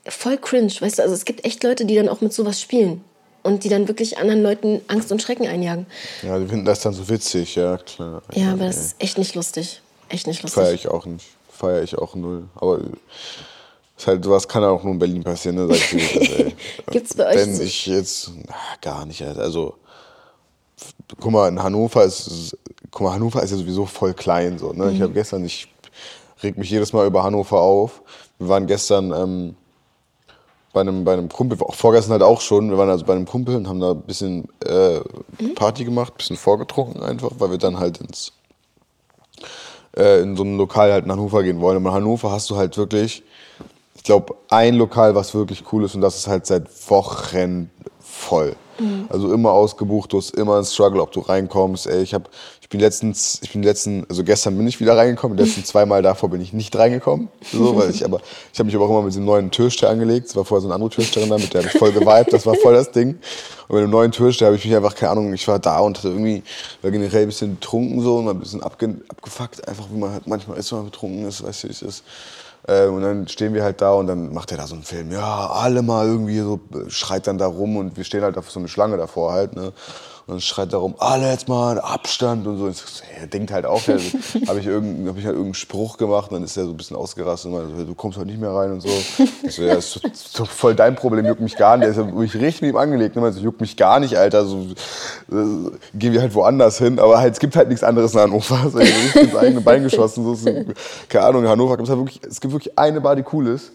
[0.06, 3.02] voll cringe, weißt du, also es gibt echt Leute, die dann auch mit sowas spielen
[3.42, 5.86] und die dann wirklich anderen Leuten Angst und Schrecken einjagen.
[6.22, 8.22] Ja, die finden das dann so witzig, ja klar.
[8.32, 9.82] Ja, aber das ist echt nicht lustig.
[10.08, 10.62] Echt nicht lustig.
[10.62, 11.26] Feier ich auch nicht.
[11.58, 12.48] Feier ich auch null.
[12.54, 12.80] Aber
[13.96, 15.66] ist halt, sowas kann auch nur in Berlin passieren, ne?
[15.66, 16.52] Sag ich dir,
[16.92, 17.36] Gibt's bei euch?
[17.36, 19.22] Wenn ich jetzt, na, gar nicht.
[19.22, 19.74] Also,
[21.18, 22.56] guck mal, in Hannover ist,
[22.92, 24.86] guck mal, Hannover ist ja sowieso voll klein, so, ne?
[24.86, 24.92] Mhm.
[24.92, 25.66] Ich habe gestern, ich
[26.42, 28.02] reg mich jedes Mal über Hannover auf.
[28.38, 29.56] Wir waren gestern, ähm,
[30.72, 33.26] bei einem, bei einem Kumpel, auch vorgestern halt auch schon, wir waren also bei einem
[33.26, 35.00] Kumpel und haben da ein bisschen äh,
[35.40, 35.54] mhm.
[35.56, 38.32] Party gemacht, ein bisschen vorgetrunken einfach, weil wir dann halt ins
[39.98, 41.78] äh, in so ein Lokal halt in Hannover gehen wollen.
[41.78, 43.22] Und in Hannover hast du halt wirklich,
[43.96, 48.56] ich glaube, ein Lokal, was wirklich cool ist und das ist halt seit Wochen voll.
[48.78, 49.06] Mhm.
[49.08, 51.86] Also immer ausgebucht, du hast immer ein Struggle, ob du reinkommst.
[51.86, 52.28] Ey, ich habe
[52.68, 56.02] ich bin letztens, ich bin letzten, also gestern bin ich wieder reingekommen, die letzten zweimal
[56.02, 57.28] davor bin ich nicht reingekommen.
[57.50, 58.20] So, weil ich aber,
[58.52, 60.26] ich habe mich aber auch immer mit diesem neuen Türsteher angelegt.
[60.26, 62.44] Es war vorher so eine andere Türsteherin da, mit der habe ich voll geweibt, das
[62.44, 63.18] war voll das Ding.
[63.68, 65.96] Und mit dem neuen Türsteher habe ich mich einfach, keine Ahnung, ich war da und
[65.96, 66.42] hatte irgendwie,
[66.82, 70.26] war generell ein bisschen betrunken so und ein bisschen abge, abgefuckt, einfach wie man halt
[70.26, 72.04] manchmal ist, wenn man betrunken ist, weißt du, wie es ist.
[72.68, 75.10] Ähm, und dann stehen wir halt da und dann macht er da so einen Film.
[75.10, 78.60] Ja, alle mal irgendwie so, schreit dann da rum und wir stehen halt auf so
[78.60, 79.72] eine Schlange davor halt, ne.
[80.28, 82.64] Und dann schreit darum, alle jetzt mal Abstand und so.
[82.64, 86.30] Und ich so, er denkt halt auch, habe ich, hab ich halt irgendeinen Spruch gemacht
[86.30, 88.50] und dann ist er so ein bisschen ausgerastet und meinte, du kommst heute nicht mehr
[88.50, 88.90] rein und so.
[89.42, 91.84] Ich so, ja, das ist doch voll dein Problem, juckt mich gar nicht.
[91.84, 93.16] Der ist ja wirklich richtig mit ihm angelegt.
[93.16, 93.22] Ne?
[93.22, 94.44] Also, juckt mich gar nicht, Alter.
[94.44, 94.66] So,
[95.32, 96.98] äh, gehen wir halt woanders hin.
[96.98, 98.60] Aber halt, es gibt halt nichts anderes in Hannover.
[98.64, 100.36] Also, ich ins eigene Bein geschossen.
[100.36, 100.52] So,
[101.08, 103.46] keine Ahnung, in Hannover gibt es halt wirklich, es gibt wirklich eine Bar, die cool
[103.46, 103.72] ist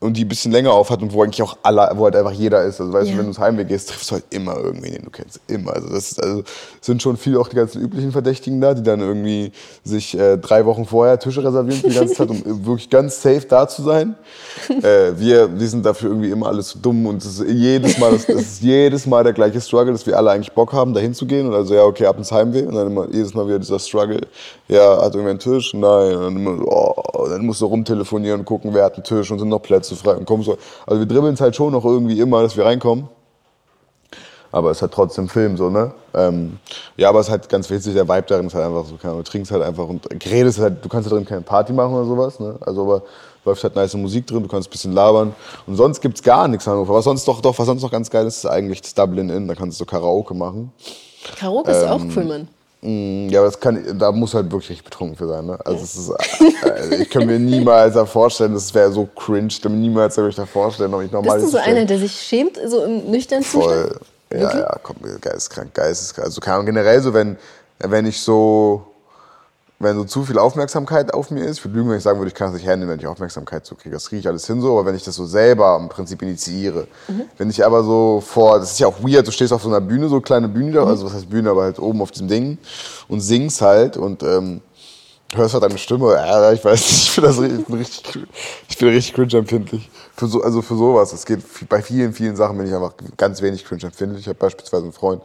[0.00, 2.32] und die ein bisschen länger auf hat und wo eigentlich auch alle, wo halt einfach
[2.32, 2.80] jeder ist.
[2.80, 3.12] Also weißt ja.
[3.12, 5.40] du, wenn du ins Heimweg gehst, triffst du halt immer irgendwen, den du kennst.
[5.46, 5.74] Immer.
[5.74, 6.42] Also das ist, also
[6.80, 9.52] sind schon viele auch die ganzen üblichen Verdächtigen da, die dann irgendwie
[9.84, 13.42] sich äh, drei Wochen vorher Tische reservieren für die ganze Zeit, um wirklich ganz safe
[13.46, 14.14] da zu sein.
[14.82, 18.12] äh, wir, wir sind dafür irgendwie immer alles so dumm und es ist jedes Mal,
[18.12, 21.00] das, das ist jedes Mal der gleiche Struggle, dass wir alle eigentlich Bock haben, da
[21.00, 23.78] hinzugehen und also ja, okay, ab ins Heimweh und dann immer jedes Mal wieder dieser
[23.78, 24.20] Struggle.
[24.66, 25.74] Ja, hat irgendwer einen Tisch?
[25.74, 26.16] Nein.
[26.16, 29.38] Und dann, immer, oh, dann musst du rumtelefonieren und gucken, wer hat einen Tisch und
[29.38, 30.58] sind noch Plätze du frei und kommst so.
[30.86, 33.08] Also wir dribbeln es halt schon noch irgendwie immer, dass wir reinkommen.
[34.52, 35.92] Aber es ist halt trotzdem Film so, ne?
[36.12, 36.58] Ähm,
[36.96, 39.22] ja, aber es ist halt ganz witzig, der Vibe darin ist halt einfach so, du
[39.22, 42.40] trinkst halt einfach und redest halt, du kannst da drin keine Party machen oder sowas,
[42.40, 42.56] ne?
[42.60, 43.02] Also aber
[43.44, 45.34] läuft halt nice Musik drin, du kannst ein bisschen labern.
[45.66, 46.94] Und sonst gibt's gar nichts Hannover.
[46.94, 49.46] Was sonst doch, doch, was sonst noch ganz geil ist, ist eigentlich das Dublin Inn,
[49.46, 50.72] da kannst du so Karaoke machen.
[51.36, 52.48] Karaoke ist ähm, auch cool, Mann.
[52.82, 55.46] Mm, ja, das kann, da muss halt wirklich betrunken für sein.
[55.46, 55.58] Ne?
[55.64, 56.10] Also es ist,
[56.64, 59.48] äh, ich kann mir niemals da vorstellen, das wäre so cringe.
[59.48, 62.12] Ich kann mir niemals da vorstellen, ob ich normal Bist du so einer, der sich
[62.12, 63.62] schämt, so im nüchternen Voll.
[63.62, 64.00] Zustand?
[64.32, 64.58] Ja, okay.
[64.60, 66.26] ja, komm, geisteskrank, geisteskrank.
[66.26, 67.36] Also keine Ahnung, generell so, wenn,
[67.80, 68.86] wenn ich so,
[69.80, 72.28] wenn so zu viel Aufmerksamkeit auf mir ist, ich würde lügen, wenn ich sagen würde,
[72.28, 73.94] ich kann das nicht handeln, wenn ich Aufmerksamkeit so kriege.
[73.94, 76.86] Das kriege ich alles hin so, aber wenn ich das so selber im Prinzip initiiere.
[77.08, 77.22] Mhm.
[77.38, 79.80] Wenn ich aber so vor, das ist ja auch weird, du stehst auf so einer
[79.80, 80.86] Bühne, so eine kleine Bühne, mhm.
[80.86, 82.58] also was heißt Bühne, aber halt oben auf diesem Ding
[83.08, 84.60] und singst halt und ähm,
[85.34, 88.18] hörst halt deine Stimme, ja, ich weiß nicht, ich bin, das, ich bin richtig,
[88.68, 89.90] ich bin richtig cringe empfindlich.
[90.14, 91.14] Für so, also für sowas.
[91.14, 91.40] Es geht
[91.70, 94.20] bei vielen, vielen Sachen bin ich einfach ganz wenig cringe empfindlich.
[94.20, 95.22] Ich habe beispielsweise einen Freund,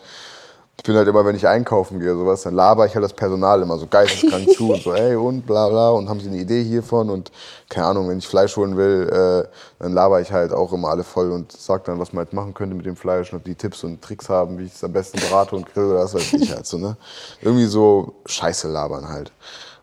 [0.77, 3.61] ich bin halt immer, wenn ich einkaufen gehe, sowas, dann laber ich halt das Personal
[3.61, 6.63] immer so geisteskrank zu und so, ey, und bla bla, und haben sie eine Idee
[6.63, 7.31] hiervon und
[7.69, 9.47] keine Ahnung, wenn ich Fleisch holen will, äh,
[9.79, 12.53] dann laber ich halt auch immer alle voll und sag dann, was man jetzt machen
[12.53, 15.19] könnte mit dem Fleisch und die Tipps und Tricks haben, wie ich es am besten
[15.19, 16.97] berate und grill oder das weiß ich halt so, ne?
[17.41, 19.31] Irgendwie so Scheiße labern halt.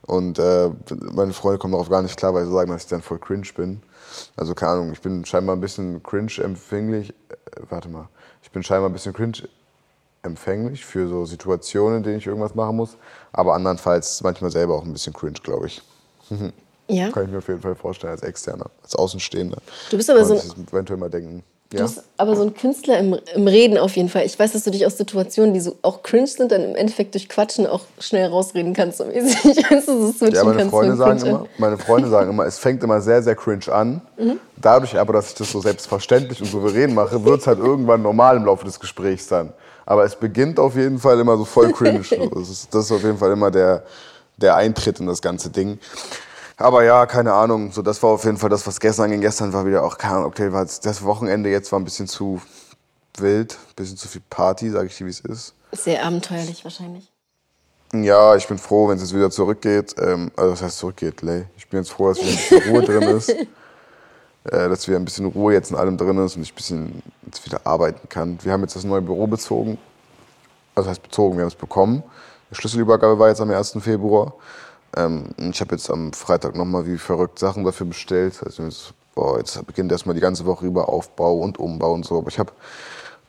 [0.06, 0.70] Und äh,
[1.12, 3.48] meine Freunde kommen darauf gar nicht klar, weil sie sagen, dass ich dann voll cringe
[3.56, 3.82] bin.
[4.36, 7.10] Also keine Ahnung, ich bin scheinbar ein bisschen cringe empfänglich.
[7.10, 8.08] Äh, warte mal,
[8.42, 9.48] ich bin scheinbar ein bisschen cringe
[10.22, 12.96] empfänglich für so Situationen, in denen ich irgendwas machen muss.
[13.32, 15.82] Aber andernfalls manchmal selber auch ein bisschen cringe, glaube ich.
[16.88, 17.10] Ja.
[17.10, 19.58] Kann ich mir auf jeden Fall vorstellen als Externer, als Außenstehender.
[19.90, 21.42] Du bist aber so ein, eventuell mal denken.
[21.72, 21.80] Ja?
[21.80, 24.24] Du bist aber so ein Künstler im, im Reden auf jeden Fall.
[24.24, 27.14] Ich weiß, dass du dich aus Situationen, die so auch cringe sind, dann im Endeffekt
[27.14, 28.98] durch Quatschen auch schnell rausreden kannst.
[28.98, 29.42] So mäßig.
[29.62, 32.82] Ich weiß, dass du ja, meine Freunde, sagen immer, meine Freunde sagen immer, es fängt
[32.82, 34.00] immer sehr, sehr cringe an.
[34.18, 34.38] Mhm.
[34.56, 38.36] Dadurch aber, dass ich das so selbstverständlich und souverän mache, wird es halt irgendwann normal
[38.36, 39.52] im Laufe des Gesprächs dann.
[39.84, 42.00] Aber es beginnt auf jeden Fall immer so voll cringe.
[42.34, 43.82] das, ist, das ist auf jeden Fall immer der,
[44.36, 45.78] der Eintritt in das ganze Ding.
[46.56, 47.72] Aber ja, keine Ahnung.
[47.72, 49.20] So, das war auf jeden Fall das, was gestern ging.
[49.20, 52.40] Gestern war wieder auch, keine Ahnung, okay, war das Wochenende jetzt war ein bisschen zu
[53.18, 55.54] wild, ein bisschen zu viel Party, sage ich dir, wie es ist.
[55.72, 57.10] Sehr abenteuerlich wahrscheinlich.
[57.94, 59.94] Ja, ich bin froh, wenn es jetzt wieder zurückgeht.
[59.98, 61.44] Ähm, also, was heißt zurückgeht, Lay?
[61.56, 63.34] Ich bin jetzt froh, dass wieder ein bisschen Ruhe drin ist.
[64.44, 67.02] Äh, dass wieder ein bisschen Ruhe jetzt in allem drin ist und ich ein bisschen
[67.24, 68.40] jetzt wieder arbeiten kann.
[68.42, 69.78] Wir haben jetzt das neue Büro bezogen.
[70.74, 72.02] Also, heißt bezogen, wir haben es bekommen.
[72.50, 73.76] Die Schlüsselübergabe war jetzt am 1.
[73.78, 74.34] Februar.
[74.96, 78.34] Ähm, ich habe jetzt am Freitag nochmal wie verrückt Sachen dafür bestellt.
[78.44, 82.18] Also jetzt, boah, jetzt beginnt erstmal die ganze Woche über Aufbau und Umbau und so.
[82.18, 82.52] Aber ich habe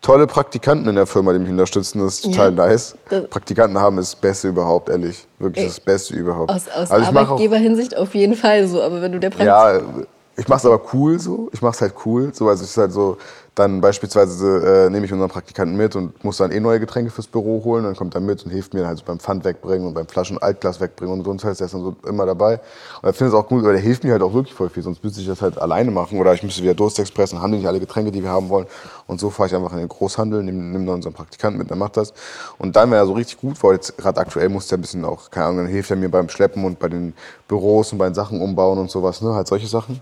[0.01, 1.99] tolle Praktikanten in der Firma, die mich unterstützen.
[1.99, 2.95] Das ist total ja, nice.
[3.29, 5.25] Praktikanten haben ist das Beste überhaupt, ehrlich.
[5.39, 6.51] Wirklich das Beste überhaupt.
[6.51, 8.81] Aus, aus also Arbeitgeberhinsicht auf jeden Fall so.
[8.81, 9.97] Aber wenn du der Praktikant...
[9.97, 11.49] Ja, ich mache es aber cool so.
[11.53, 12.33] Ich mache es halt cool.
[12.33, 13.17] So, also es ist halt so,
[13.55, 17.27] dann beispielsweise äh, nehme ich unseren Praktikanten mit und muss dann eh neue Getränke fürs
[17.27, 17.83] Büro holen.
[17.83, 20.39] Dann kommt er mit und hilft mir halt so beim Pfand wegbringen und beim Flaschen
[20.39, 21.29] Altglas wegbringen und so.
[21.29, 22.55] Und heißt, er ist dann so immer dabei.
[23.01, 24.81] Und er findet es auch gut, weil der hilft mir halt auch wirklich voll viel.
[24.81, 27.67] Sonst müsste ich das halt alleine machen oder ich müsste wieder Durstexpress und handle nicht
[27.67, 28.65] alle Getränke, die wir haben wollen.
[29.05, 31.77] Und so fahre ich einfach in den Großhandel, nehme nehm dann unseren Praktikanten mit, der
[31.77, 32.13] macht das.
[32.57, 35.05] Und dann, wenn er so richtig gut war, jetzt gerade aktuell muss er ein bisschen
[35.05, 37.13] auch, keine Ahnung, dann hilft er mir beim Schleppen und bei den
[37.47, 39.35] Büros und bei den Sachen umbauen und sowas, ne?
[39.35, 40.01] Halt solche Sachen.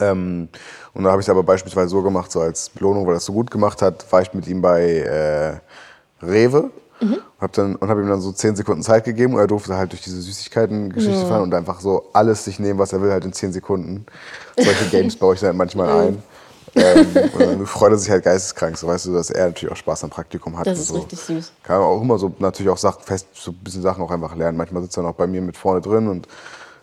[0.00, 0.48] Ähm,
[0.94, 3.24] und da habe ich es aber beispielsweise so gemacht, so als Belohnung, weil er es
[3.24, 6.70] so gut gemacht hat, war ich mit ihm bei äh, Rewe
[7.02, 7.18] mhm.
[7.40, 9.92] hab dann, und habe ihm dann so zehn Sekunden Zeit gegeben und er durfte halt
[9.92, 11.26] durch diese Süßigkeiten-Geschichte ja.
[11.26, 14.06] fahren und einfach so alles sich nehmen, was er will, halt in zehn Sekunden.
[14.56, 16.22] Solche Games baue ich dann manchmal ein.
[16.74, 19.76] ähm, und dann freut er sich halt geisteskrank, so weißt du, dass er natürlich auch
[19.76, 20.66] Spaß am Praktikum hat.
[20.66, 20.94] Das ist so.
[20.94, 21.52] richtig süß.
[21.62, 24.34] Kann man auch immer so natürlich auch Sachen fest, so ein bisschen Sachen auch einfach
[24.34, 24.56] lernen.
[24.56, 26.26] Manchmal sitzt er noch bei mir mit vorne drin und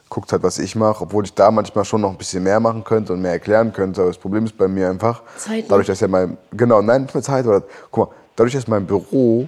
[0.09, 2.83] guckt halt, was ich mache, obwohl ich da manchmal schon noch ein bisschen mehr machen
[2.83, 4.01] könnte und mehr erklären könnte.
[4.01, 7.13] Aber das Problem ist bei mir einfach, Zeit dadurch, dass ja mein, genau, nein, nicht
[7.13, 9.47] mehr Zeit, oder, guck mal, dadurch, dass mein Büro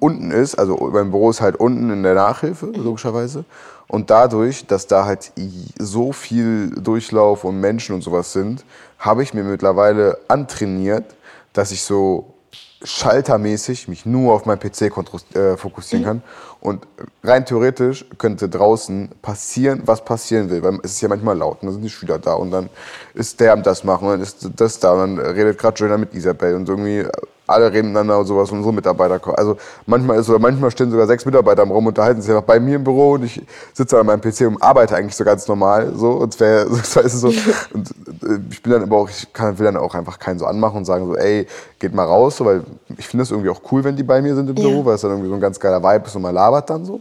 [0.00, 3.44] unten ist, also mein Büro ist halt unten in der Nachhilfe, logischerweise.
[3.88, 5.32] Und dadurch, dass da halt
[5.78, 8.64] so viel Durchlauf und Menschen und sowas sind,
[8.98, 11.14] habe ich mir mittlerweile antrainiert,
[11.52, 12.33] dass ich so
[12.84, 14.82] schaltermäßig mich nur auf meinen PC
[15.34, 16.06] äh, fokussieren mhm.
[16.06, 16.22] kann.
[16.60, 16.86] Und
[17.22, 20.62] rein theoretisch könnte draußen passieren, was passieren will.
[20.62, 22.70] Weil es ist ja manchmal laut und dann sind die Schüler da und dann
[23.14, 25.98] ist der am das machen und dann ist das da und dann redet gerade Joanna
[25.98, 27.04] mit Isabel und irgendwie
[27.46, 29.36] alle reden miteinander und sowas und unsere Mitarbeiter kommen.
[29.36, 32.58] Also manchmal ist oder manchmal stehen sogar sechs Mitarbeiter im Raum, unterhalten sich einfach bei
[32.58, 33.42] mir im Büro und ich
[33.72, 35.92] sitze an meinem PC und arbeite eigentlich so ganz normal.
[35.94, 37.28] So, und wär, so, ist so.
[37.72, 37.90] Und
[38.22, 40.78] äh, ich bin dann aber auch, ich kann, will dann auch einfach keinen so anmachen
[40.78, 41.46] und sagen so, ey,
[41.78, 42.62] geht mal raus, so, weil
[42.96, 44.84] ich finde es irgendwie auch cool, wenn die bei mir sind im Büro, ja.
[44.86, 47.00] weil es dann irgendwie so ein ganz geiler Vibe ist und man labert dann so.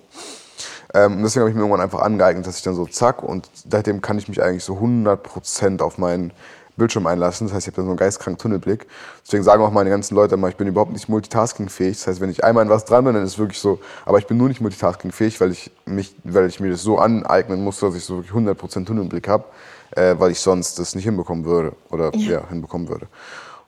[0.94, 4.02] Ähm, deswegen habe ich mir irgendwann einfach angeeignet, dass ich dann so zack und seitdem
[4.02, 6.32] kann ich mich eigentlich so 100% auf meinen
[6.78, 7.48] Bildschirm einlassen.
[7.48, 8.88] Das heißt, ich habe dann so einen geistkranken Tunnelblick.
[9.26, 11.98] Deswegen sagen auch meine ganzen Leute immer, ich bin überhaupt nicht multitaskingfähig.
[11.98, 14.18] Das heißt, wenn ich einmal in was dran bin, dann ist es wirklich so, aber
[14.20, 17.80] ich bin nur nicht multitaskingfähig, weil ich, mich, weil ich mir das so aneignen muss,
[17.80, 19.46] dass ich so wirklich 100% Tunnelblick habe,
[19.92, 23.08] äh, weil ich sonst das nicht hinbekommen würde oder ja, ja hinbekommen würde.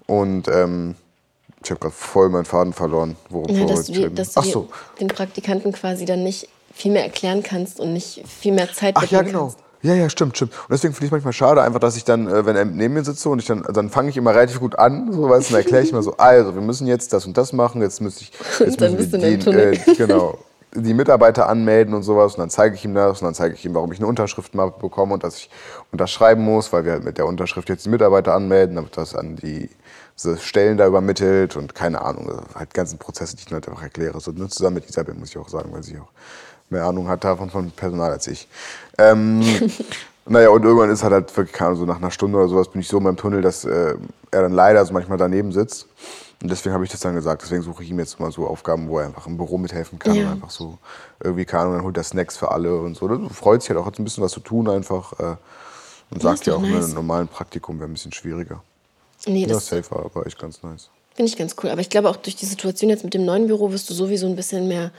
[0.07, 0.95] Und ähm,
[1.63, 3.15] ich habe gerade voll meinen Faden verloren.
[3.29, 4.69] Worum ja, dass du, die, dass du so.
[4.99, 9.05] den Praktikanten quasi dann nicht viel mehr erklären kannst und nicht viel mehr Zeit Ach
[9.05, 9.47] ja, genau.
[9.47, 9.64] Kannst.
[9.81, 10.51] Ja, ja, stimmt, stimmt.
[10.53, 13.03] Und deswegen finde ich manchmal schade, einfach, dass ich dann, äh, wenn er neben mir
[13.03, 15.83] sitze und ich dann, dann fange ich immer relativ gut an, so weißt dann erkläre
[15.83, 18.81] ich immer so, also, wir müssen jetzt das und das machen, jetzt müsste ich, jetzt
[18.81, 20.37] dann müssen wir die, äh, genau,
[20.75, 23.65] die Mitarbeiter anmelden und sowas und dann zeige ich ihm das und dann zeige ich
[23.65, 25.49] ihm, warum ich eine Unterschriftenmappe bekomme und dass ich
[25.91, 29.69] unterschreiben muss, weil wir mit der Unterschrift jetzt die Mitarbeiter anmelden, damit das an die
[30.39, 34.19] Stellen da übermittelt und keine Ahnung, also halt ganzen Prozesse, die ich halt einfach erkläre.
[34.21, 36.09] So, ne, zusammen mit Isabel muss ich auch sagen, weil sie auch
[36.69, 38.47] mehr Ahnung hat davon von Personal als ich.
[38.97, 39.41] Ähm,
[40.25, 42.69] naja, und irgendwann ist halt, halt wirklich, keine Ahnung, so nach einer Stunde oder sowas
[42.69, 43.95] bin ich so in meinem Tunnel, dass äh,
[44.31, 45.87] er dann leider so manchmal daneben sitzt.
[46.41, 47.41] Und deswegen habe ich das dann gesagt.
[47.41, 50.15] Deswegen suche ich ihm jetzt mal so Aufgaben, wo er einfach im Büro mithelfen kann.
[50.15, 50.27] Ja.
[50.27, 50.77] Und einfach so
[51.23, 51.67] irgendwie kann.
[51.67, 53.07] Und dann holt er Snacks für alle und so.
[53.07, 55.13] Das freut sich halt auch, hat ein bisschen was zu tun einfach.
[55.19, 55.35] Äh,
[56.11, 56.71] und sagt ja auch, nice.
[56.71, 58.61] in einem normalen Praktikum wäre ein bisschen schwieriger.
[59.25, 60.89] Nee, das ja, safer, aber echt ganz nice.
[61.15, 61.69] Finde ich ganz cool.
[61.69, 64.27] Aber ich glaube auch durch die Situation jetzt mit dem neuen Büro wirst du sowieso
[64.27, 64.91] ein bisschen mehr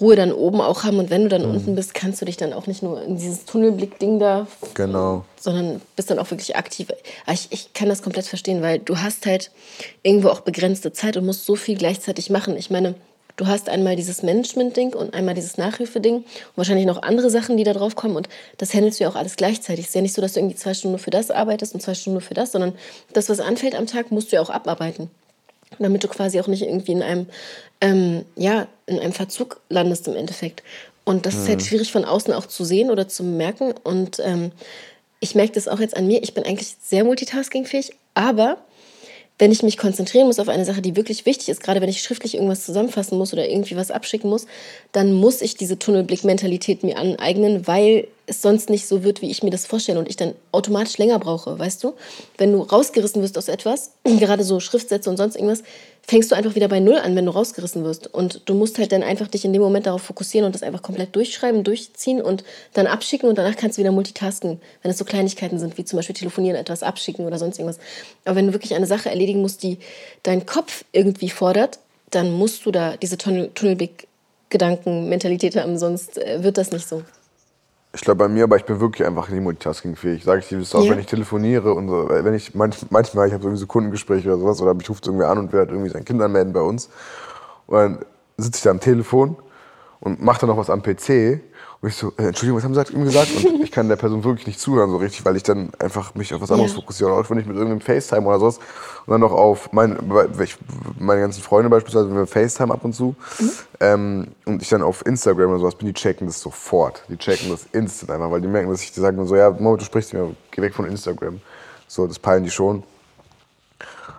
[0.00, 1.00] Ruhe dann oben auch haben.
[1.00, 1.56] Und wenn du dann mhm.
[1.56, 5.24] unten bist, kannst du dich dann auch nicht nur in dieses Tunnelblick-Ding da, genau.
[5.40, 6.86] sondern bist dann auch wirklich aktiv.
[7.32, 9.50] Ich, ich kann das komplett verstehen, weil du hast halt
[10.04, 12.56] irgendwo auch begrenzte Zeit und musst so viel gleichzeitig machen.
[12.56, 12.94] Ich meine,
[13.36, 16.26] du hast einmal dieses Management-Ding und einmal dieses Nachhilfe-Ding und
[16.56, 18.16] wahrscheinlich noch andere Sachen, die da drauf kommen.
[18.16, 18.28] Und
[18.58, 19.84] das handelst du ja auch alles gleichzeitig.
[19.84, 21.80] Es ist ja nicht so, dass du irgendwie zwei Stunden nur für das arbeitest und
[21.80, 22.74] zwei Stunden nur für das, sondern
[23.12, 25.10] das, was anfällt am Tag, musst du ja auch abarbeiten
[25.78, 27.26] damit du quasi auch nicht irgendwie in einem,
[27.80, 30.62] ähm, ja, in einem Verzug landest im Endeffekt.
[31.04, 31.40] Und das mhm.
[31.42, 31.64] ist halt mhm.
[31.64, 33.74] schwierig von außen auch zu sehen oder zu merken.
[33.84, 34.52] Und ähm,
[35.20, 36.22] ich merke das auch jetzt an mir.
[36.22, 38.58] Ich bin eigentlich sehr multitaskingfähig, aber
[39.38, 42.02] wenn ich mich konzentrieren muss auf eine Sache, die wirklich wichtig ist, gerade wenn ich
[42.02, 44.46] schriftlich irgendwas zusammenfassen muss oder irgendwie was abschicken muss,
[44.92, 49.42] dann muss ich diese Tunnelblick-Mentalität mir aneignen, weil es sonst nicht so wird, wie ich
[49.42, 51.94] mir das vorstelle und ich dann automatisch länger brauche, weißt du?
[52.36, 55.62] Wenn du rausgerissen wirst aus etwas, gerade so Schriftsätze und sonst irgendwas,
[56.02, 58.12] fängst du einfach wieder bei Null an, wenn du rausgerissen wirst.
[58.12, 60.82] Und du musst halt dann einfach dich in dem Moment darauf fokussieren und das einfach
[60.82, 65.04] komplett durchschreiben, durchziehen und dann abschicken und danach kannst du wieder multitasken, wenn es so
[65.04, 67.80] Kleinigkeiten sind, wie zum Beispiel telefonieren, etwas abschicken oder sonst irgendwas.
[68.24, 69.78] Aber wenn du wirklich eine Sache erledigen musst, die
[70.22, 71.78] deinen Kopf irgendwie fordert,
[72.10, 77.02] dann musst du da diese Tunnelblick-Gedanken-Mentalität haben, sonst äh, wird das nicht so.
[77.92, 80.24] Ich glaube bei mir, aber ich bin wirklich einfach nicht multitaskingfähig.
[80.24, 80.90] Sage ich dir auch, ja.
[80.90, 84.38] wenn ich telefoniere und so, wenn ich manch, manchmal, ich habe irgendwie so Kundengespräche oder
[84.38, 86.90] sowas, oder mich ruft irgendwie an und will halt irgendwie sein Kind anmelden bei uns.
[87.66, 87.98] Und dann
[88.36, 89.36] sitze ich da am Telefon
[90.00, 91.40] und mache dann noch was am PC
[91.80, 93.28] und ich so, äh, Entschuldigung, was haben Sie ihm gesagt?
[93.44, 96.32] Und ich kann der Person wirklich nicht zuhören so richtig, weil ich dann einfach mich
[96.32, 96.76] auf was anderes ja.
[96.76, 97.12] fokussiere.
[97.12, 98.58] Auch wenn ich mit irgendeinem FaceTime oder sowas
[99.04, 99.98] und dann noch auf mein,
[100.98, 103.50] meine ganzen Freunde beispielsweise, wenn wir FaceTime ab und zu mhm.
[103.80, 107.02] ähm, und ich dann auf Instagram oder sowas bin, die checken das sofort.
[107.08, 109.82] Die checken das instant einfach, weil die merken, dass ich die sagen so, ja, Moment,
[109.82, 111.40] du sprichst mir, geh weg von Instagram.
[111.88, 112.82] So, das peilen die schon.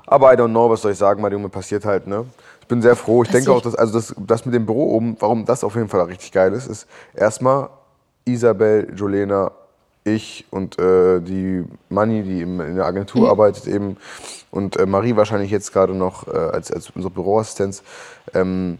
[0.05, 2.25] Aber I don't know, was soll ich sagen, weil Junge passiert halt, ne?
[2.67, 3.23] Ich bin sehr froh.
[3.23, 5.87] Ich denke auch, dass also das, das mit dem Büro oben, warum das auf jeden
[5.87, 7.69] Fall richtig geil ist, ist erstmal
[8.25, 9.53] Isabel, Jolena,
[10.03, 13.27] ich und äh, die Manni, die in der Agentur mhm.
[13.27, 13.95] arbeitet eben
[14.51, 17.83] und äh, Marie wahrscheinlich jetzt gerade noch äh, als, als unsere Büroassistenz.
[18.33, 18.79] Ähm,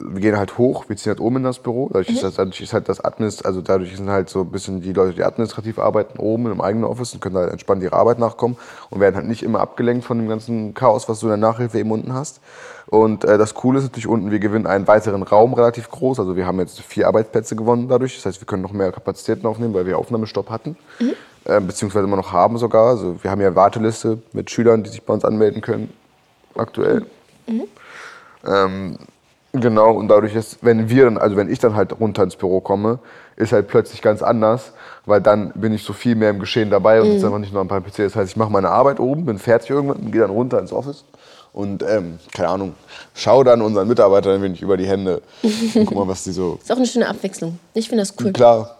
[0.00, 1.88] wir gehen halt hoch, wir ziehen halt oben in das Büro.
[1.88, 2.16] Dadurch, mhm.
[2.16, 4.92] ist, das, dadurch ist halt das Administ also dadurch sind halt so ein bisschen die
[4.92, 8.56] Leute, die administrativ arbeiten, oben im eigenen Office und können halt entspannt ihrer Arbeit nachkommen
[8.90, 11.78] und werden halt nicht immer abgelenkt von dem ganzen Chaos, was du in der Nachhilfe
[11.78, 12.40] eben unten hast.
[12.86, 16.18] Und äh, das Coole ist natürlich unten, wir gewinnen einen weiteren Raum relativ groß.
[16.20, 18.16] Also wir haben jetzt vier Arbeitsplätze gewonnen dadurch.
[18.16, 20.76] Das heißt, wir können noch mehr Kapazitäten aufnehmen, weil wir Aufnahmestopp hatten.
[20.98, 21.12] Mhm.
[21.44, 22.90] Äh, beziehungsweise immer noch haben sogar.
[22.90, 25.92] Also wir haben ja eine Warteliste mit Schülern, die sich bei uns anmelden können.
[26.56, 27.06] Aktuell.
[27.46, 27.64] Mhm.
[28.46, 28.98] Ähm,
[29.60, 32.60] genau, und dadurch ist, wenn wir dann, also wenn ich dann halt runter ins Büro
[32.60, 32.98] komme,
[33.36, 34.72] ist halt plötzlich ganz anders,
[35.06, 37.12] weil dann bin ich so viel mehr im Geschehen dabei und mhm.
[37.12, 37.96] sitze einfach nicht nur am PC.
[37.98, 40.72] Das heißt, ich mache meine Arbeit oben, bin fertig irgendwann und gehe dann runter ins
[40.72, 41.04] Office
[41.52, 42.74] und ähm, keine Ahnung,
[43.14, 46.58] schau dann unseren Mitarbeitern ein wenig über die Hände und guck mal, was die so.
[46.60, 47.58] Ist auch eine schöne Abwechslung.
[47.74, 48.32] Ich finde das cool.
[48.32, 48.76] Klar.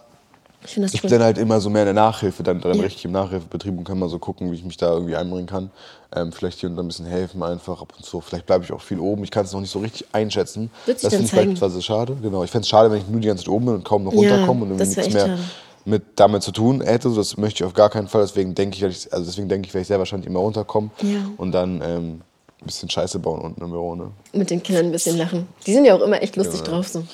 [0.65, 2.83] Ich Ich bin dann halt immer so mehr in der Nachhilfe, dann, dann ja.
[2.83, 5.71] richtig im Nachhilfebetrieb und kann mal so gucken, wie ich mich da irgendwie einbringen kann.
[6.15, 8.21] Ähm, vielleicht hier und da ein bisschen helfen einfach ab und zu.
[8.21, 9.25] Vielleicht bleibe ich auch viel oben.
[9.25, 10.71] Ich kann es noch nicht so richtig einschätzen.
[10.87, 12.17] Wird sich das finde ich vielleicht schade.
[12.23, 12.45] Genau.
[12.45, 14.12] Ich fände es schade, wenn ich nur die ganze Zeit oben bin und kaum noch
[14.12, 15.27] runterkomme ja, und irgendwie nichts mehr.
[15.27, 15.39] Schade
[15.85, 17.11] mit damit zu tun hätte.
[17.11, 18.23] Das möchte ich auf gar keinen Fall.
[18.23, 20.91] Deswegen denke ich, also deswegen denke ich, werde ich sehr wahrscheinlich immer runterkommen.
[21.03, 21.19] Ja.
[21.37, 22.21] Und dann ähm,
[22.61, 24.11] ein bisschen Scheiße bauen unten im Büro, ne?
[24.33, 25.47] Mit den Kindern ein bisschen lachen.
[25.67, 26.67] Die sind ja auch immer echt lustig ja.
[26.67, 27.05] drauf so.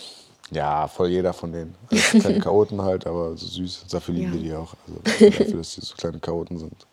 [0.51, 1.74] Ja, voll jeder von denen.
[1.90, 3.84] Also kleine Chaoten halt, aber so süß.
[3.90, 4.34] Dafür lieben ja.
[4.34, 4.74] wir die auch.
[4.86, 6.86] Also dafür, dass die so kleine Chaoten sind.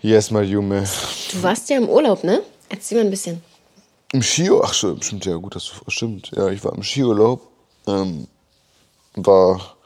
[0.00, 0.84] Yes, my Jume.
[1.32, 2.42] Du warst ja im Urlaub, ne?
[2.68, 3.42] Erzähl mal ein bisschen.
[4.12, 4.66] Im Skiurlaub?
[4.66, 6.30] Ach, stimmt, ja, gut, das stimmt.
[6.34, 7.40] Ja, ich war im Skiurlaub.
[7.86, 8.28] Ähm,
[9.14, 9.76] war,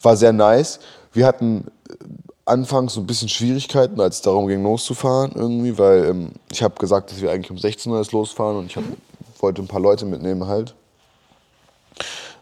[0.00, 0.80] war sehr nice.
[1.12, 1.94] Wir hatten äh,
[2.46, 6.78] anfangs so ein bisschen Schwierigkeiten, als es darum ging, loszufahren irgendwie, weil ähm, ich habe
[6.78, 8.84] gesagt, dass wir eigentlich um 16 Uhr losfahren und ich hab,
[9.40, 10.74] wollte ein paar Leute mitnehmen halt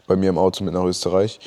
[0.07, 1.39] bei mir im Auto mit nach Österreich.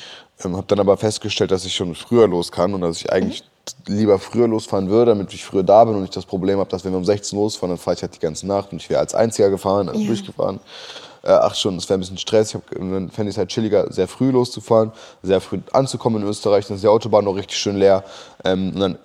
[0.43, 3.43] Ähm, habe dann aber festgestellt, dass ich schon früher los kann und dass ich eigentlich
[3.87, 3.95] mhm.
[3.97, 6.85] lieber früher losfahren würde, damit ich früher da bin und ich das Problem habe, dass
[6.85, 8.89] wenn wir um 16 Uhr losfahren, dann fahre ich halt die ganze Nacht und ich
[8.89, 10.07] wäre als Einziger gefahren, also ja.
[10.07, 10.59] durchgefahren.
[11.23, 12.49] Äh, acht Stunden, das wäre ein bisschen Stress.
[12.49, 14.91] Ich hab, dann fände ich es halt chilliger, sehr früh loszufahren,
[15.23, 16.67] sehr früh anzukommen in Österreich.
[16.67, 18.03] Dann ist die Autobahn noch richtig schön leer.
[18.45, 18.97] Ähm, und dann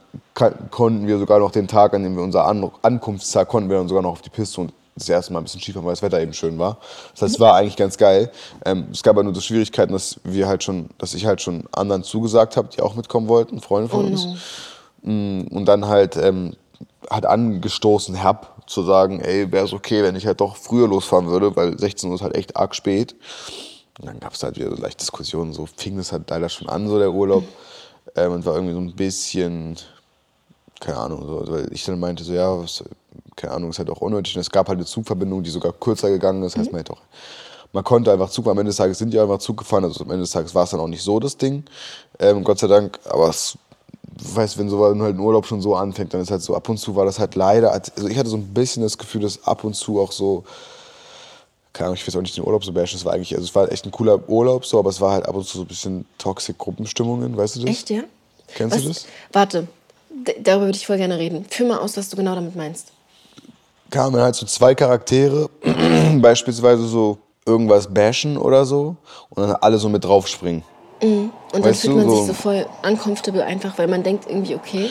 [0.70, 3.88] konnten wir sogar noch den Tag, an dem wir unser An Ankunftstag, konnten wir dann
[3.88, 6.20] sogar noch auf die Piste und das erste Mal ein bisschen Skifahren, weil das Wetter
[6.20, 6.78] eben schön war.
[7.12, 8.30] Das heißt, es war eigentlich ganz geil.
[8.64, 11.64] Ähm, es gab aber nur so Schwierigkeiten, dass wir halt schon, dass ich halt schon
[11.72, 14.26] anderen zugesagt habe, die auch mitkommen wollten, Freunde von oh uns.
[15.02, 16.56] Mm, und dann halt ähm,
[17.10, 21.26] hat angestoßen hab, zu sagen, ey, wäre es okay, wenn ich halt doch früher losfahren
[21.26, 23.14] würde, weil 16 Uhr ist halt echt arg spät.
[23.98, 26.68] Und dann gab es halt wieder so leicht Diskussionen, so fing es halt leider schon
[26.68, 27.44] an, so der Urlaub.
[28.16, 29.76] Ähm, und war irgendwie so ein bisschen,
[30.80, 32.84] keine Ahnung, so, weil ich dann meinte, so, ja, was,
[33.36, 34.36] keine Ahnung, ist halt auch unnötig.
[34.36, 36.54] Und es gab halt eine Zugverbindung, die sogar kürzer gegangen ist.
[36.54, 36.76] Das heißt, mhm.
[36.76, 37.02] man, hätte auch,
[37.72, 39.84] man konnte einfach Zug, am Ende des Tages sind die einfach Zug gefahren.
[39.84, 41.64] Also am Ende des Tages war es dann auch nicht so das Ding.
[42.18, 42.98] Ähm, Gott sei Dank.
[43.04, 43.56] Aber es,
[44.20, 46.78] weißt, wenn so halt ein Urlaub schon so anfängt, dann ist halt so, ab und
[46.78, 49.64] zu war das halt leider, also ich hatte so ein bisschen das Gefühl, dass ab
[49.64, 50.44] und zu auch so,
[51.72, 53.54] keine Ahnung, ich weiß auch nicht den Urlaub so bashen, es war eigentlich, also es
[53.54, 55.66] war echt ein cooler Urlaub so, aber es war halt ab und zu so ein
[55.66, 57.70] bisschen toxic Gruppenstimmungen, weißt du das?
[57.70, 58.02] Echt, ja?
[58.54, 59.06] Kennst was, du das?
[59.32, 59.68] Warte,
[60.42, 61.46] darüber würde ich voll gerne reden.
[61.48, 62.92] Führ mal aus, was du genau damit meinst
[63.92, 65.48] kamen halt so zwei Charaktere,
[66.20, 68.96] beispielsweise so irgendwas bashen oder so
[69.30, 70.64] und dann alle so mit draufspringen.
[71.02, 71.30] Mhm.
[71.52, 74.90] Und dann fühlt man so, sich so voll uncomfortable einfach, weil man denkt irgendwie, okay.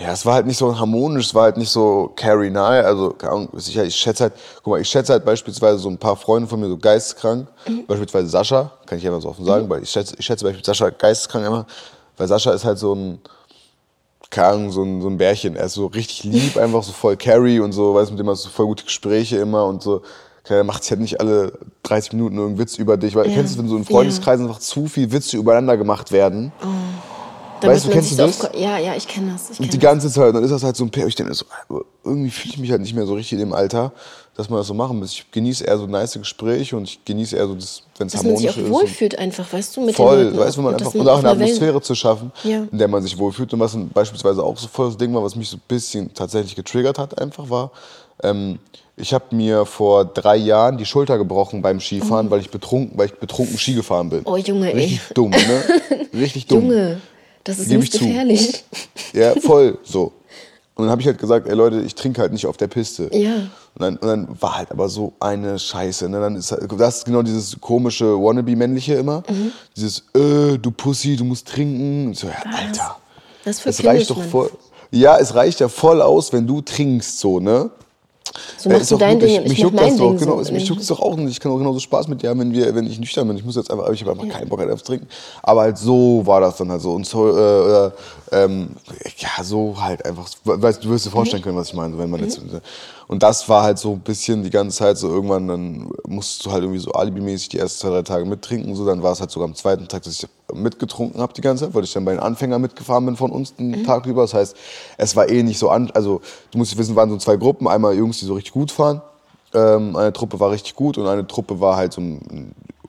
[0.00, 2.84] Ja, es war halt nicht so harmonisch, es war halt nicht so carry nahe.
[2.84, 3.14] Also,
[3.56, 4.32] ich, ich schätze halt,
[4.62, 7.86] guck mal, ich schätze halt beispielsweise so ein paar Freunde von mir so geisteskrank, mhm.
[7.86, 9.70] beispielsweise Sascha, kann ich einfach so offen sagen, mhm.
[9.70, 11.66] weil ich schätze, ich schätze beispielsweise Sascha geisteskrank immer,
[12.16, 13.20] weil Sascha ist halt so ein,
[14.34, 15.56] keine Ahnung, so ein, so ein Bärchen.
[15.56, 18.28] Er ist so richtig lieb, einfach so voll Carry und so, weißt du, mit dem
[18.28, 20.02] hast du voll gute Gespräche immer und so.
[20.46, 23.14] Er macht sich halt nicht alle 30 Minuten irgendeinen Witz über dich.
[23.14, 23.36] Weil, ja.
[23.36, 24.50] Kennst du, wenn so in Freundeskreisen ja.
[24.50, 26.52] einfach zu viel Witze übereinander gemacht werden?
[26.62, 27.66] Oh.
[27.66, 28.50] Weißt du, kennst du das?
[28.54, 29.50] ja, ja, ich kenne das.
[29.50, 30.34] Ich kenn die ganze Zeit.
[30.34, 31.06] Dann ist das halt so ein Pär.
[31.06, 31.46] Ich denke so,
[32.04, 33.92] irgendwie fühle ich mich halt nicht mehr so richtig in dem Alter,
[34.36, 35.12] dass man das so machen muss.
[35.12, 38.22] Ich genieße eher so nice Gespräche und ich genieße eher so, wenn es harmonisch ist.
[38.22, 40.94] Dass man sich auch wohlfühlt einfach, weißt du, mit Voll, den weißt du, man einfach,
[40.94, 41.84] und auch eine Atmosphäre Welt.
[41.84, 42.66] zu schaffen, ja.
[42.70, 43.52] in der man sich wohlfühlt.
[43.52, 46.56] Und was beispielsweise auch so voll das Ding war, was mich so ein bisschen tatsächlich
[46.56, 47.70] getriggert hat einfach, war,
[48.22, 48.58] ähm,
[48.96, 52.30] ich habe mir vor drei Jahren die Schulter gebrochen beim Skifahren, oh.
[52.30, 54.22] weil ich betrunken, weil ich betrunken Ski gefahren bin.
[54.24, 55.14] Oh Junge, Richtig ey.
[55.14, 55.64] dumm, ne?
[56.12, 56.70] Richtig dumm.
[56.70, 57.00] Junge.
[57.42, 58.64] Das ist nicht gefährlich.
[59.12, 59.18] Zu.
[59.18, 60.12] Ja, voll so.
[60.76, 63.08] Und dann habe ich halt gesagt, ey Leute, ich trinke halt nicht auf der Piste.
[63.12, 63.34] Ja.
[63.34, 66.08] Und dann, und dann war halt aber so eine Scheiße.
[66.08, 66.20] Ne?
[66.20, 69.22] Dann ist halt, das ist genau dieses komische Wannabe-männliche immer.
[69.28, 69.52] Mhm.
[69.76, 72.08] Dieses, äh, du Pussy, du musst trinken.
[72.08, 72.60] Und so, ja, Was?
[72.60, 72.96] Alter.
[73.44, 74.50] Das, das reicht doch voll.
[74.90, 77.70] Ja, es reicht ja voll aus, wenn du trinkst, so, ne?
[78.56, 80.86] So machst du dein Ding, ich mich juckt das doch, genau, so mich juckt es
[80.88, 81.32] doch auch nicht.
[81.32, 83.36] Ich kann auch genauso Spaß mit dir haben, wenn, wir, wenn ich nüchtern bin.
[83.36, 84.32] Ich muss jetzt einfach, ich habe einfach ja.
[84.32, 85.06] keinen Bock halt aufs Trinken.
[85.42, 86.92] Aber halt so war das dann halt so.
[86.92, 87.90] Und so, äh,
[88.32, 88.70] ähm,
[89.18, 90.28] ja, so halt einfach.
[90.44, 91.44] Weißt, du wirst dir vorstellen mhm.
[91.44, 92.26] können, was ich meine, wenn man mhm.
[92.26, 92.40] jetzt.
[93.06, 96.50] Und das war halt so ein bisschen die ganze Zeit so irgendwann, dann musst du
[96.50, 98.74] halt irgendwie so alibimäßig die ersten zwei, drei Tage mittrinken.
[98.74, 101.64] So, dann war es halt sogar am zweiten Tag, dass ich mitgetrunken habe die ganze
[101.64, 103.84] Zeit, weil ich dann bei den Anfängern mitgefahren bin von uns den mhm.
[103.84, 104.22] Tag über.
[104.22, 104.56] Das heißt,
[104.96, 106.20] es war eh nicht so an, also
[106.50, 107.68] du musst wissen, waren so zwei Gruppen.
[107.68, 109.02] Einmal Jungs, die so richtig gut fahren.
[109.52, 112.02] Ähm, eine Truppe war richtig gut und eine Truppe war halt so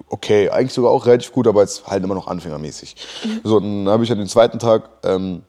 [0.09, 2.95] okay, eigentlich sogar auch relativ gut, aber jetzt halt immer noch anfängermäßig.
[3.23, 3.39] Mhm.
[3.43, 5.41] So, dann habe ich halt den zweiten Tag ähm,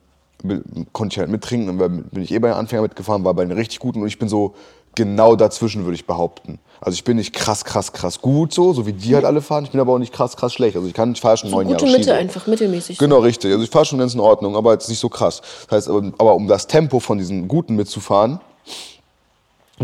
[0.92, 3.56] konnte ich halt mittrinken, dann bin ich eh bei den Anfängern mitgefahren, war bei den
[3.56, 4.54] richtig guten und ich bin so
[4.94, 6.58] genau dazwischen, würde ich behaupten.
[6.80, 9.64] Also ich bin nicht krass, krass, krass gut so, so wie die halt alle fahren.
[9.64, 10.76] Ich bin aber auch nicht krass, krass schlecht.
[10.76, 12.98] Also ich kann, ich fahre schon so neun gute Jahre Mitte einfach, mittelmäßig.
[12.98, 13.52] Genau, richtig.
[13.52, 15.42] Also ich fahre schon ganz in Ordnung, aber jetzt nicht so krass.
[15.68, 18.40] Das heißt, aber um das Tempo von diesen Guten mitzufahren,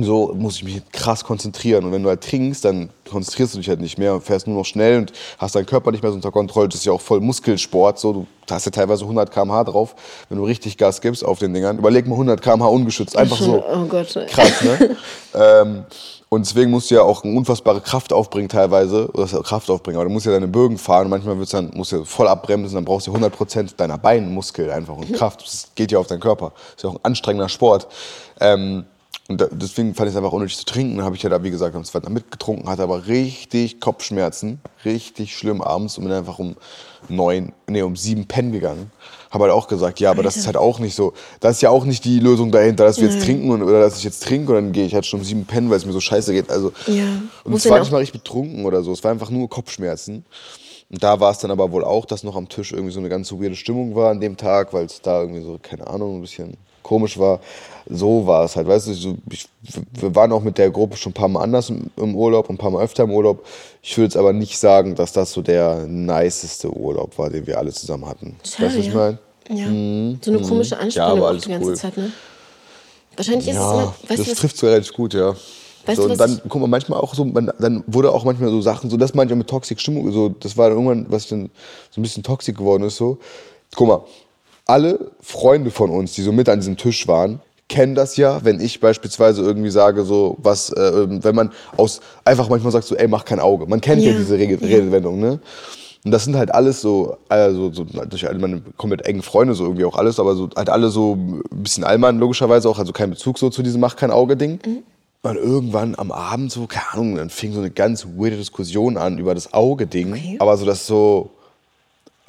[0.01, 1.85] so muss ich mich krass konzentrieren.
[1.85, 4.57] Und wenn du halt trinkst, dann konzentrierst du dich halt nicht mehr und fährst nur
[4.57, 6.69] noch schnell und hast deinen Körper nicht mehr so unter Kontrolle.
[6.69, 7.99] Das ist ja auch voll Muskelsport.
[7.99, 9.95] So, du hast ja teilweise 100 km/h drauf,
[10.31, 11.77] wenn du richtig Gas gibst auf den Dingern.
[11.77, 13.17] Überleg mal 100 km/h ungeschützt.
[13.17, 13.63] Einfach so.
[13.73, 14.15] Oh Gott.
[14.29, 14.97] Krass, ne?
[15.35, 15.85] ähm,
[16.33, 19.11] und deswegen musst du ja auch eine unfassbare Kraft aufbringen teilweise.
[19.13, 19.99] Oder das Kraft aufbringen.
[19.99, 21.05] Aber du musst ja deine Bögen fahren.
[21.05, 22.75] Und manchmal wird's dann, musst du voll abbremsen.
[22.77, 25.43] Dann brauchst du 100% deiner Beinmuskel einfach und Kraft.
[25.43, 26.53] Das geht ja auf deinen Körper.
[26.55, 27.87] Das ist ja auch ein anstrengender Sport.
[28.41, 28.87] Ähm,
[29.29, 30.97] Und da, deswegen fand ich es einfach unnötig zu trinken.
[30.97, 34.61] Dann habe ich ja da, wie gesagt, am zweiten Tag mitgetrunken, hatte aber richtig Kopfschmerzen,
[34.85, 36.57] richtig schlimm abends und bin einfach um
[37.09, 38.91] neun, nee, um sieben pennen gegangen.
[39.31, 40.29] Habe halt auch gesagt, ja, aber Alter.
[40.29, 43.01] das ist halt auch nicht so, das ist ja auch nicht die Lösung dahinter, dass
[43.01, 45.21] wir jetzt trinken und, oder dass ich jetzt trinke und dann gehe ich halt schon
[45.21, 46.51] um sieben pennen, weil es mir so scheiße geht.
[46.51, 47.05] Also, ja.
[47.45, 50.25] Und es war nicht mal richtig betrunken oder so, es war einfach nur Kopfschmerzen.
[50.91, 53.09] Und da war es dann aber wohl auch, dass noch am Tisch irgendwie so eine
[53.09, 56.21] ganz weirde Stimmung war an dem Tag, weil es da irgendwie so, keine Ahnung, ein
[56.21, 57.41] bisschen komisch war.
[57.89, 59.49] So war es halt, weißt du, ich,
[59.93, 62.57] wir waren auch mit der Gruppe schon ein paar Mal anders im, im Urlaub, ein
[62.57, 63.45] paar Mal öfter im Urlaub.
[63.83, 67.59] Ich würde jetzt aber nicht sagen, dass das so der niceste Urlaub war, den wir
[67.59, 68.37] alle zusammen hatten.
[68.45, 69.19] Schade, weißt du, was ich meine?
[69.49, 69.67] Ja.
[69.67, 70.19] Mhm.
[70.23, 70.49] So eine mhm.
[70.49, 71.77] komische Anspannung ja, die ganze cool.
[71.77, 72.13] Zeit, ne?
[73.17, 75.35] Wahrscheinlich ist ja, es immer, weißt das du, trifft so relativ gut, ja.
[75.85, 78.51] Weißt so, du, und dann, guck mal, manchmal auch so, man, dann wurde auch manchmal
[78.51, 81.51] so Sachen, so das manchmal mit Toxic Stimmung, so, das war dann irgendwann, was dann
[81.91, 83.19] so ein bisschen toxisch geworden ist, so.
[83.75, 84.05] Guck mal,
[84.67, 88.61] alle Freunde von uns, die so mit an diesem Tisch waren, kennen das ja, wenn
[88.61, 93.09] ich beispielsweise irgendwie sage, so was, äh, wenn man aus einfach manchmal sagt, so, ey,
[93.09, 93.67] mach kein Auge.
[93.67, 95.41] Man kennt ja, ja diese Rede, Redewendung, ne?
[96.05, 99.65] Und das sind halt alles so, also so durch alle meine komplett engen Freunde so
[99.65, 103.11] irgendwie auch alles, aber so halt alle so ein bisschen Allmann logischerweise auch, also kein
[103.11, 104.59] Bezug so zu diesem Mach kein Auge-Ding.
[104.67, 104.83] Mhm.
[105.23, 109.19] Und irgendwann am Abend so, keine Ahnung, dann fing so eine ganz weirde Diskussion an
[109.19, 110.13] über das Auge-Ding.
[110.13, 110.37] Okay.
[110.41, 111.31] Aber so das so,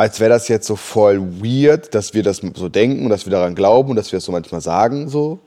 [0.03, 3.31] als wäre das jetzt so voll weird, dass wir das so denken und dass wir
[3.31, 5.39] daran glauben und dass wir das so manchmal sagen, so.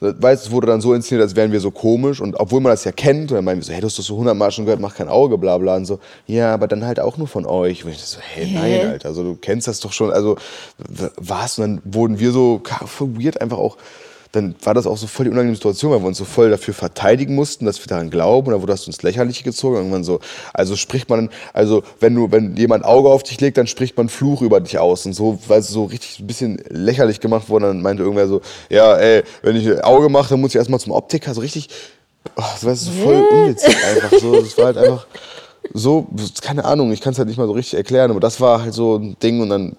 [0.00, 2.72] Weißt du, es wurde dann so inszeniert, als wären wir so komisch und obwohl man
[2.72, 4.64] das ja kennt, und dann meinen wir so, hey, du hast das so hundertmal schon
[4.64, 7.46] gehört, mach kein Auge, bla bla und so, ja, aber dann halt auch nur von
[7.46, 7.84] euch.
[7.84, 10.36] Und ich so, hey, nein, Alter, also du kennst das doch schon, also
[11.16, 11.60] was?
[11.60, 13.76] Und dann wurden wir so voll weird einfach auch
[14.34, 16.74] dann war das auch so voll die unangenehme Situation, weil wir uns so voll dafür
[16.74, 18.48] verteidigen mussten, dass wir daran glauben.
[18.48, 19.76] Und dann wurde das uns lächerlich gezogen.
[19.76, 20.20] Irgendwann so,
[20.52, 24.08] also spricht man, also wenn du, wenn jemand Auge auf dich legt, dann spricht man
[24.08, 25.06] Fluch über dich aus.
[25.06, 28.40] Und so, weil es so richtig ein bisschen lächerlich gemacht wurde, dann meinte irgendwer so,
[28.68, 31.32] ja, ey, wenn ich Auge mache, dann muss ich erstmal zum Optiker.
[31.32, 31.68] So richtig,
[32.36, 34.18] oh, das war so voll unwitzig einfach.
[34.18, 35.06] So, das war halt einfach
[35.72, 36.06] so,
[36.42, 38.74] keine Ahnung, ich kann es halt nicht mal so richtig erklären, aber das war halt
[38.74, 39.76] so ein Ding und dann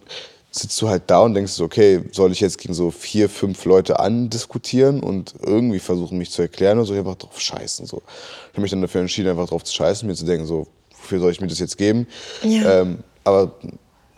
[0.58, 4.00] sitzt du halt da und denkst, okay, soll ich jetzt gegen so vier, fünf Leute
[4.00, 7.86] andiskutieren und irgendwie versuchen, mich zu erklären oder soll ich einfach drauf scheißen?
[7.86, 8.02] So.
[8.48, 11.20] Ich habe mich dann dafür entschieden, einfach drauf zu scheißen, mir zu denken, so, wofür
[11.20, 12.08] soll ich mir das jetzt geben?
[12.42, 12.82] Ja.
[12.82, 13.54] Ähm, aber,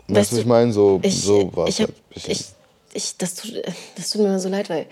[0.06, 0.72] weißt du, was ich meine?
[0.72, 2.46] So, ich, so war es halt ich,
[2.92, 3.52] ich, das, tut,
[3.96, 4.86] das tut mir immer so leid, weil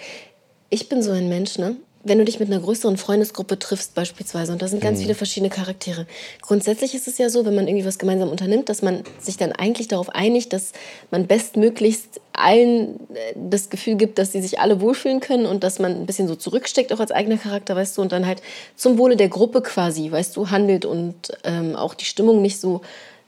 [0.68, 1.76] ich bin so ein Mensch, ne?
[2.06, 5.02] Wenn du dich mit einer größeren Freundesgruppe triffst beispielsweise und da sind ganz mhm.
[5.02, 6.06] viele verschiedene Charaktere.
[6.40, 9.52] Grundsätzlich ist es ja so, wenn man irgendwie was gemeinsam unternimmt, dass man sich dann
[9.52, 10.72] eigentlich darauf einigt, dass
[11.10, 15.78] man bestmöglichst allen äh, das Gefühl gibt, dass sie sich alle wohlfühlen können und dass
[15.78, 18.42] man ein bisschen so zurücksteckt auch als eigener Charakter, weißt du, und dann halt
[18.76, 22.82] zum Wohle der Gruppe quasi, weißt du, handelt und ähm, auch die Stimmung nicht so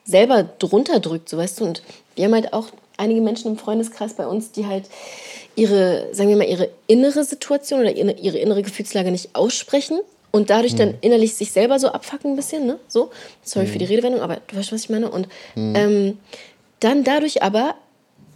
[0.05, 1.65] selber drunter drückt, so weißt du.
[1.65, 1.83] Und
[2.15, 4.85] wir haben halt auch einige Menschen im Freundeskreis bei uns, die halt
[5.59, 10.01] ihre, sagen wir mal, ihre innere Situation oder ihre, ihre innere Gefühlslage nicht aussprechen
[10.31, 10.99] und dadurch dann hm.
[11.01, 12.79] innerlich sich selber so abfacken ein bisschen, ne?
[12.87, 13.11] So,
[13.43, 13.71] sorry mhm.
[13.71, 13.95] für die hm.
[13.95, 15.11] Redewendung, aber du weißt, was ich meine.
[15.11, 15.75] Und mhm.
[15.75, 16.19] ähm,
[16.81, 17.75] dann dadurch aber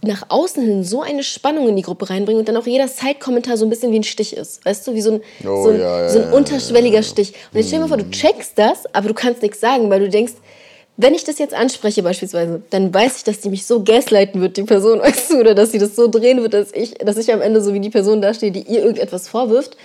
[0.01, 3.55] nach außen hin so eine Spannung in die Gruppe reinbringen und dann auch jeder Side-Kommentar
[3.55, 4.65] so ein bisschen wie ein Stich ist.
[4.65, 7.29] Weißt du, wie so ein, oh, so ein, ja, so ein unterschwelliger ja, Stich.
[7.29, 8.11] Und jetzt stell dir mal vor, du hm.
[8.11, 10.33] checkst das, aber du kannst nichts sagen, weil du denkst,
[10.95, 14.57] wenn ich das jetzt anspreche beispielsweise, dann weiß ich, dass die mich so gaslighten wird,
[14.57, 17.31] die Person, weißt du, oder dass sie das so drehen wird, dass ich, dass ich
[17.33, 19.75] am Ende so wie die Person dastehe, die ihr irgendetwas vorwirft,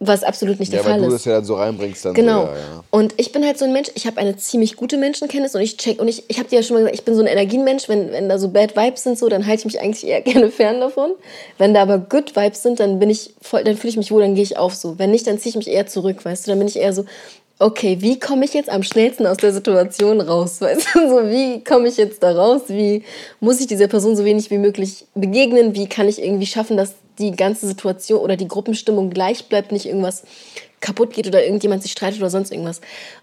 [0.00, 0.98] was absolut nicht der ja, Fall ist.
[0.98, 2.14] Ja, weil du das ja dann so reinbringst dann.
[2.14, 2.42] Genau.
[2.42, 2.84] So, ja, ja.
[2.90, 5.76] Und ich bin halt so ein Mensch, ich habe eine ziemlich gute Menschenkenntnis und ich
[5.76, 7.88] check, und ich, ich habe dir ja schon mal gesagt, ich bin so ein Energienmensch,
[7.88, 10.50] wenn, wenn da so Bad Vibes sind, so, dann halte ich mich eigentlich eher gerne
[10.50, 11.12] fern davon.
[11.58, 14.22] Wenn da aber Good Vibes sind, dann bin ich voll, dann fühle ich mich wohl,
[14.22, 14.98] dann gehe ich auf so.
[14.98, 17.04] Wenn nicht, dann ziehe ich mich eher zurück, weißt du, dann bin ich eher so,
[17.58, 20.60] okay, wie komme ich jetzt am schnellsten aus der Situation raus?
[20.60, 22.62] Weißt du, so wie komme ich jetzt da raus?
[22.68, 23.04] Wie
[23.40, 25.74] muss ich dieser Person so wenig wie möglich begegnen?
[25.74, 29.86] Wie kann ich irgendwie schaffen, dass die ganze Situation oder die Gruppenstimmung gleich bleibt, nicht
[29.86, 30.24] irgendwas
[30.80, 32.80] kaputt geht oder irgendjemand sich streitet oder sonst irgendwas?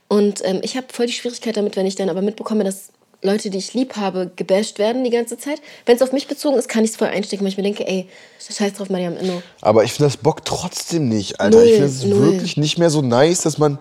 [0.07, 2.89] Und ähm, ich habe voll die Schwierigkeit damit, wenn ich dann aber mitbekomme, dass
[3.23, 5.61] Leute, die ich lieb habe, gebasht werden die ganze Zeit.
[5.85, 7.87] Wenn es auf mich bezogen ist, kann ich es voll einstecken, weil ich mir denke,
[7.87, 8.07] ey,
[8.39, 9.43] scheiß drauf, Mariam, Inno.
[9.61, 11.57] Aber ich finde das Bock trotzdem nicht, Alter.
[11.57, 13.77] Null, ich finde es wirklich nicht mehr so nice, dass man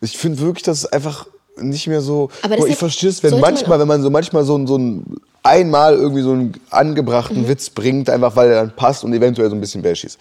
[0.00, 1.26] ich finde wirklich, dass es einfach
[1.56, 2.30] nicht mehr so.
[2.42, 6.22] Aber ich verstehe es, wenn manchmal, wenn man so manchmal so, so ein einmal irgendwie
[6.22, 7.48] so einen angebrachten mhm.
[7.48, 10.18] Witz bringt, einfach weil er dann passt und eventuell so ein bisschen bash ist.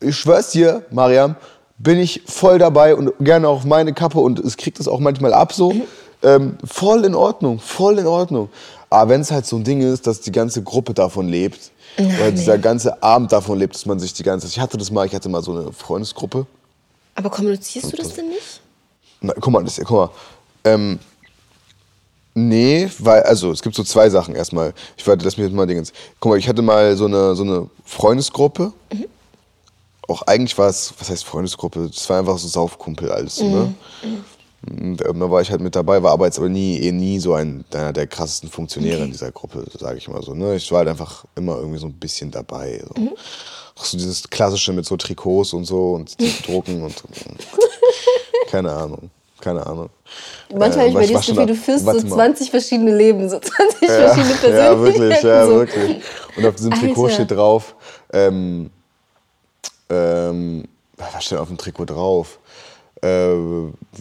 [0.00, 1.36] Ich schwör's dir, Mariam,
[1.78, 5.34] bin ich voll dabei und gerne auf meine Kappe und es kriegt es auch manchmal
[5.34, 5.72] ab so.
[5.72, 5.82] Mhm.
[6.22, 8.50] Ähm, voll in Ordnung, voll in Ordnung.
[8.90, 12.14] Aber wenn es halt so ein Ding ist, dass die ganze Gruppe davon lebt, Nein,
[12.20, 12.62] oder dieser nee.
[12.62, 14.46] ganze Abend davon lebt, dass man sich die ganze.
[14.46, 16.46] Ich hatte das mal, ich hatte mal so eine Freundesgruppe.
[17.14, 18.59] Aber kommunizierst du das denn nicht?
[19.20, 20.10] Na, guck mal, das, guck mal.
[20.64, 20.98] Ähm,
[22.34, 24.74] nee, weil, also es gibt so zwei Sachen erstmal.
[24.96, 25.92] Ich warte, das mir jetzt mal Dingens.
[26.18, 28.72] Guck mal, ich hatte mal so eine, so eine Freundesgruppe.
[28.92, 29.06] Mhm.
[30.08, 31.90] auch eigentlich war es, was heißt Freundesgruppe?
[31.92, 33.40] Das war einfach so Saufkumpel alles.
[33.40, 33.50] Mhm.
[33.50, 33.74] Ne?
[34.68, 37.32] Und da war ich halt mit dabei, war aber jetzt aber nie, eh nie so
[37.32, 39.04] ein, einer der krassesten Funktionäre okay.
[39.04, 40.34] in dieser Gruppe, sage ich mal so.
[40.34, 40.56] Ne?
[40.56, 42.82] Ich war halt einfach immer irgendwie so ein bisschen dabei.
[42.86, 43.00] So.
[43.00, 43.12] Mhm.
[43.76, 46.14] Auch so dieses Klassische mit so Trikots und so und
[46.46, 47.16] drucken und, und
[48.50, 49.10] keine Ahnung.
[49.40, 49.88] Keine Ahnung.
[50.54, 53.88] Manchmal äh, ich mir das Gefühl, du führst so 20 verschiedene Leben, so 20 ja,
[53.88, 54.56] verschiedene Persönlichkeiten.
[54.56, 55.52] Ja, wirklich, ja, so.
[55.52, 56.02] wirklich.
[56.36, 57.14] Und auf diesem Trikot Alter.
[57.14, 57.74] steht drauf,
[58.12, 58.70] ähm,
[59.88, 60.64] ähm,
[60.96, 62.38] was steht auf dem Trikot drauf?
[63.02, 63.32] Äh,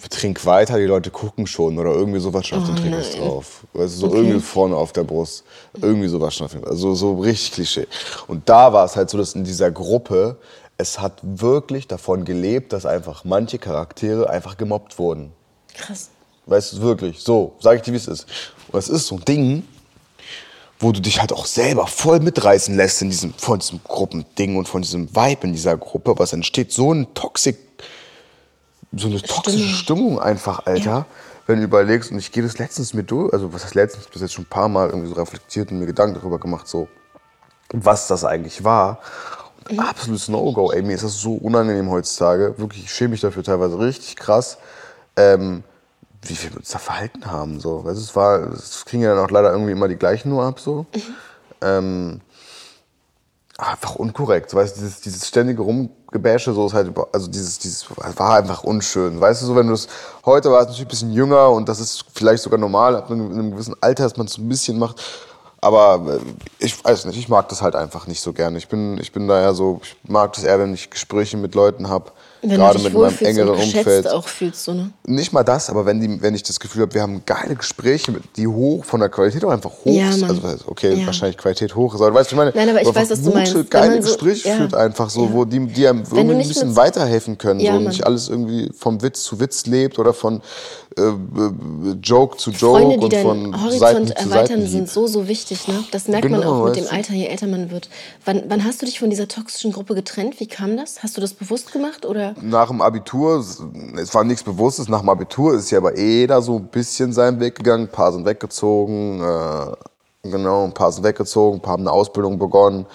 [0.10, 3.64] trink weiter, die Leute gucken schon oder irgendwie sowas schon auf oh, den Trikots drauf.
[3.74, 4.18] Also so okay.
[4.18, 5.46] irgendwie vorne auf der Brust.
[5.82, 7.88] Irgendwie sowas schon auf den Also so richtig Klischee.
[8.28, 10.36] Und da war es halt so, dass in dieser Gruppe
[10.80, 15.34] es hat wirklich davon gelebt, dass einfach manche Charaktere einfach gemobbt wurden.
[15.76, 16.10] Krass.
[16.46, 18.26] Weißt du, wirklich, so, sag ich dir, wie es ist.
[18.70, 19.68] Und es ist so ein Ding,
[20.80, 24.70] wo du dich halt auch selber voll mitreißen lässt in diesem, von diesem Gruppending und
[24.70, 27.58] von diesem Vibe in dieser Gruppe, was entsteht, so ein Toxic,
[28.94, 30.86] so eine toxische Stimmung, Stimmung einfach, Alter.
[30.86, 31.06] Ja.
[31.46, 34.22] Wenn du überlegst, und ich gehe das letztens mit durch, also was heißt letztens, bis
[34.22, 36.88] jetzt schon ein paar Mal irgendwie so reflektiert und mir Gedanken darüber gemacht, so,
[37.74, 39.00] was das eigentlich war.
[39.70, 39.80] Mhm.
[39.80, 42.56] Absolutes No-Go, ey, mir ist das so unangenehm heutzutage.
[42.58, 44.58] Wirklich, ich schäme mich dafür teilweise richtig krass.
[45.16, 45.64] Ähm,
[46.22, 47.60] wie wir uns da verhalten haben.
[47.60, 47.84] So.
[47.86, 50.60] Weißt, es, war, es kriegen ja dann auch leider irgendwie immer die gleichen nur ab.
[50.60, 50.86] So.
[50.94, 51.16] Mhm.
[51.62, 52.22] Ähm,
[53.58, 54.54] einfach unkorrekt.
[54.54, 57.86] Weißt, dieses, dieses ständige Rumgebäsche, so ist halt, also dieses, dieses
[58.18, 59.20] war einfach unschön.
[59.20, 59.88] Weißt du, so wenn du es
[60.26, 63.52] heute warst, natürlich ein bisschen jünger und das ist vielleicht sogar normal, ab einem, einem
[63.52, 65.02] gewissen Alter, dass man es so ein bisschen macht.
[65.62, 68.58] Aber äh, ich weiß nicht, ich mag das halt einfach nicht so gerne.
[68.58, 71.54] Ich bin, ich bin da ja so, ich mag das eher, wenn ich Gespräche mit
[71.56, 74.08] Leuten habe, wenn gerade mit meinem engeren und Umfeld.
[74.08, 74.92] auch fühlst, so, ne?
[75.06, 78.14] Nicht mal das, aber wenn, die, wenn ich das Gefühl habe, wir haben geile Gespräche,
[78.38, 81.06] die hoch, von der Qualität auch einfach hoch ja, Also, okay, ja.
[81.06, 83.32] wahrscheinlich Qualität hoch ist, aber weißt du, ich meine, Nein, aber ich weiß, was du
[83.32, 83.70] meinst.
[83.70, 84.56] geile so, Gespräche ja.
[84.56, 88.06] führt einfach so, wo die, die einem irgendwie ein bisschen weiterhelfen können so, und nicht
[88.06, 90.42] alles irgendwie vom Witz zu Witz lebt oder von
[90.98, 95.08] äh, äh Joke zu Joke Freunde, und von Horizont Seiten zu erweitern, Seiten sind so,
[95.08, 95.84] so wichtig, ne?
[95.92, 97.90] Das merkt genau, man auch mit dem Alter, je älter man wird.
[98.26, 100.40] Wann, wann hast du dich von dieser toxischen Gruppe getrennt?
[100.40, 101.04] Wie kam das?
[101.04, 102.34] Hast du das bewusst gemacht oder?
[102.42, 106.42] Nach dem Abitur es war nichts Bewusstes, nach dem Abitur ist ja aber eh da
[106.42, 107.86] so ein bisschen seinen Weg gegangen.
[107.86, 112.38] Ein paar sind weggezogen, äh, genau, ein paar sind weggezogen, ein paar haben eine Ausbildung
[112.38, 112.86] begonnen.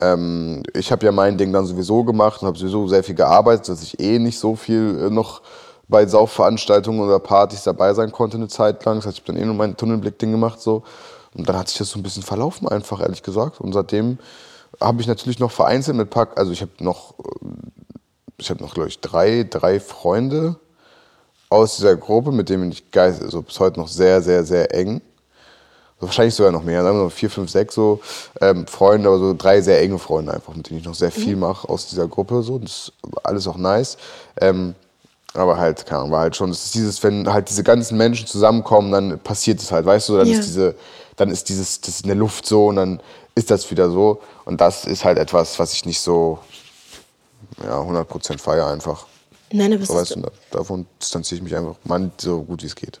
[0.00, 3.68] Ähm, ich habe ja mein Ding dann sowieso gemacht und habe sowieso sehr viel gearbeitet,
[3.68, 5.42] dass ich eh nicht so viel äh, noch
[5.90, 8.96] bei Saufveranstaltungen oder Partys dabei sein konnte eine Zeit lang.
[8.96, 10.82] Das heißt, ich habe dann eh nur mein Tunnelblick-Ding gemacht so.
[11.34, 13.60] Und dann hat sich das so ein bisschen verlaufen einfach, ehrlich gesagt.
[13.60, 14.18] Und seitdem
[14.80, 17.14] habe ich natürlich noch vereinzelt mit Pack, also ich habe noch
[18.40, 20.56] ich habe noch, glaube ich, drei, drei Freunde
[21.48, 24.74] aus dieser Gruppe, mit denen bin ich geist, also bis heute noch sehr, sehr, sehr
[24.74, 25.02] eng.
[25.96, 28.00] Also wahrscheinlich sogar noch mehr, sagen wir mal vier, fünf, sechs so
[28.40, 31.34] ähm, Freunde, aber so drei sehr enge Freunde einfach, mit denen ich noch sehr viel
[31.34, 31.42] mhm.
[31.42, 32.42] mache aus dieser Gruppe.
[32.42, 32.58] So.
[32.58, 33.98] Das ist alles auch nice.
[34.40, 34.74] Ähm,
[35.34, 38.26] aber halt, keine Ahnung, war halt schon, es ist dieses, wenn halt diese ganzen Menschen
[38.26, 40.38] zusammenkommen, dann passiert es halt, weißt du, dann ja.
[40.38, 40.74] ist diese,
[41.16, 43.00] dann ist dieses, das in der Luft so und dann
[43.34, 44.20] ist das wieder so.
[44.44, 46.38] Und das ist halt etwas, was ich nicht so,
[47.62, 49.06] ja, 100% Feier einfach.
[49.52, 52.76] Nein, aber so, weißt du, davon distanziere ich mich einfach man, so gut wie es
[52.76, 53.00] geht.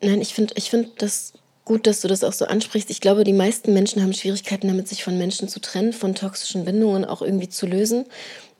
[0.00, 1.32] Nein, ich finde ich find das
[1.64, 2.90] gut, dass du das auch so ansprichst.
[2.90, 6.64] Ich glaube, die meisten Menschen haben Schwierigkeiten damit, sich von Menschen zu trennen, von toxischen
[6.64, 8.06] Bindungen auch irgendwie zu lösen.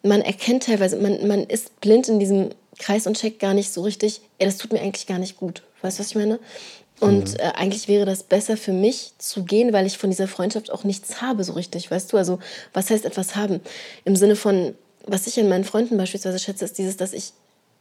[0.03, 3.83] Man erkennt teilweise, man, man ist blind in diesem Kreis und checkt gar nicht so
[3.83, 5.63] richtig, ey, das tut mir eigentlich gar nicht gut.
[5.83, 6.39] Weißt du, was ich meine?
[7.01, 7.39] Und mhm.
[7.39, 10.85] äh, eigentlich wäre das besser für mich zu gehen, weil ich von dieser Freundschaft auch
[10.85, 12.17] nichts habe so richtig, weißt du?
[12.17, 12.39] Also
[12.73, 13.61] was heißt etwas haben?
[14.05, 14.75] Im Sinne von,
[15.07, 17.33] was ich an meinen Freunden beispielsweise schätze, ist dieses, dass ich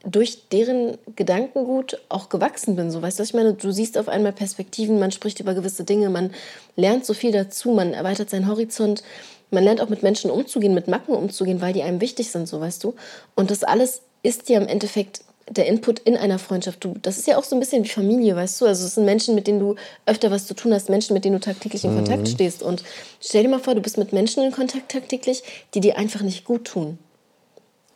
[0.03, 2.91] durch deren Gedankengut auch gewachsen bin.
[2.91, 3.53] So, weißt du, was ich meine?
[3.53, 6.31] Du siehst auf einmal Perspektiven, man spricht über gewisse Dinge, man
[6.75, 9.03] lernt so viel dazu, man erweitert seinen Horizont,
[9.49, 12.61] man lernt auch mit Menschen umzugehen, mit Macken umzugehen, weil die einem wichtig sind, so
[12.61, 12.95] weißt du.
[13.35, 16.83] Und das alles ist ja im Endeffekt der Input in einer Freundschaft.
[16.83, 18.65] Du, das ist ja auch so ein bisschen wie Familie, weißt du?
[18.65, 21.35] Also es sind Menschen, mit denen du öfter was zu tun hast, Menschen, mit denen
[21.35, 22.27] du tagtäglich in Kontakt mhm.
[22.27, 22.63] stehst.
[22.63, 22.83] Und
[23.21, 25.43] stell dir mal vor, du bist mit Menschen in Kontakt tagtäglich,
[25.73, 26.97] die dir einfach nicht gut tun.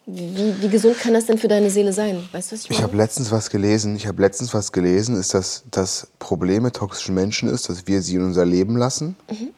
[0.07, 2.27] Wie, wie, gesund kann das denn für deine Seele sein?
[2.31, 2.79] Weißt du, was ich meine?
[2.79, 3.95] Ich habe letztens was gelesen.
[3.95, 8.01] Ich habe letztens was gelesen, ist, dass das Problem mit toxischen Menschen ist, dass wir
[8.01, 9.15] sie in unser Leben lassen.
[9.29, 9.49] Mhm.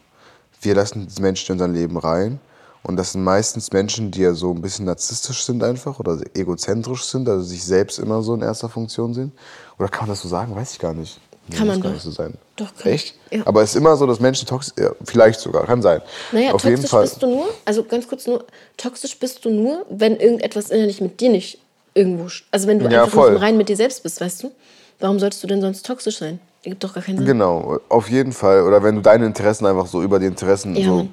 [0.61, 2.39] Wir lassen Menschen in unser Leben rein.
[2.83, 7.03] Und das sind meistens Menschen, die ja so ein bisschen narzisstisch sind einfach oder egozentrisch
[7.05, 9.31] sind, also sich selbst immer so in erster Funktion sehen.
[9.79, 10.53] Oder kann man das so sagen?
[10.53, 11.19] Weiß ich gar nicht.
[11.51, 11.95] Kann man gar doch.
[11.95, 12.33] nicht so sein.
[12.55, 13.15] Doch, kann Echt?
[13.31, 13.41] Ja.
[13.45, 16.01] Aber es ist immer so, dass Menschen toxisch, ja, vielleicht sogar, kann sein.
[16.31, 17.01] Naja, Auf toxisch jeden Fall.
[17.03, 18.45] bist du nur, also ganz kurz nur,
[18.77, 21.59] toxisch bist du nur, wenn irgendetwas innerlich mit dir nicht
[21.93, 23.35] irgendwo, also wenn du ja, einfach voll.
[23.37, 24.51] Rein mit dir selbst bist, weißt du?
[24.99, 26.39] Warum solltest du denn sonst toxisch sein?
[26.61, 27.25] Gibt doch gar keinen Sinn.
[27.27, 28.63] Genau, auf jeden Fall.
[28.63, 31.07] Oder wenn du deine Interessen einfach so über die Interessen ja, so.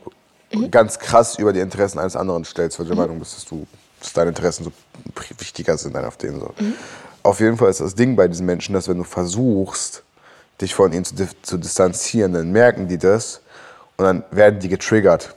[0.52, 0.70] Mhm.
[0.70, 3.66] ganz krass über die Interessen eines anderen stellst, weil du der Meinung bist, dass, du,
[4.00, 4.72] dass deine Interessen so
[5.38, 6.40] wichtiger sind auf denen.
[6.40, 6.54] So.
[6.58, 6.74] Mhm.
[7.22, 10.02] Auf jeden Fall ist das Ding bei diesen Menschen, dass wenn du versuchst,
[10.60, 13.40] dich von ihnen zu, zu distanzieren, dann merken die das
[13.96, 15.34] und dann werden die getriggert.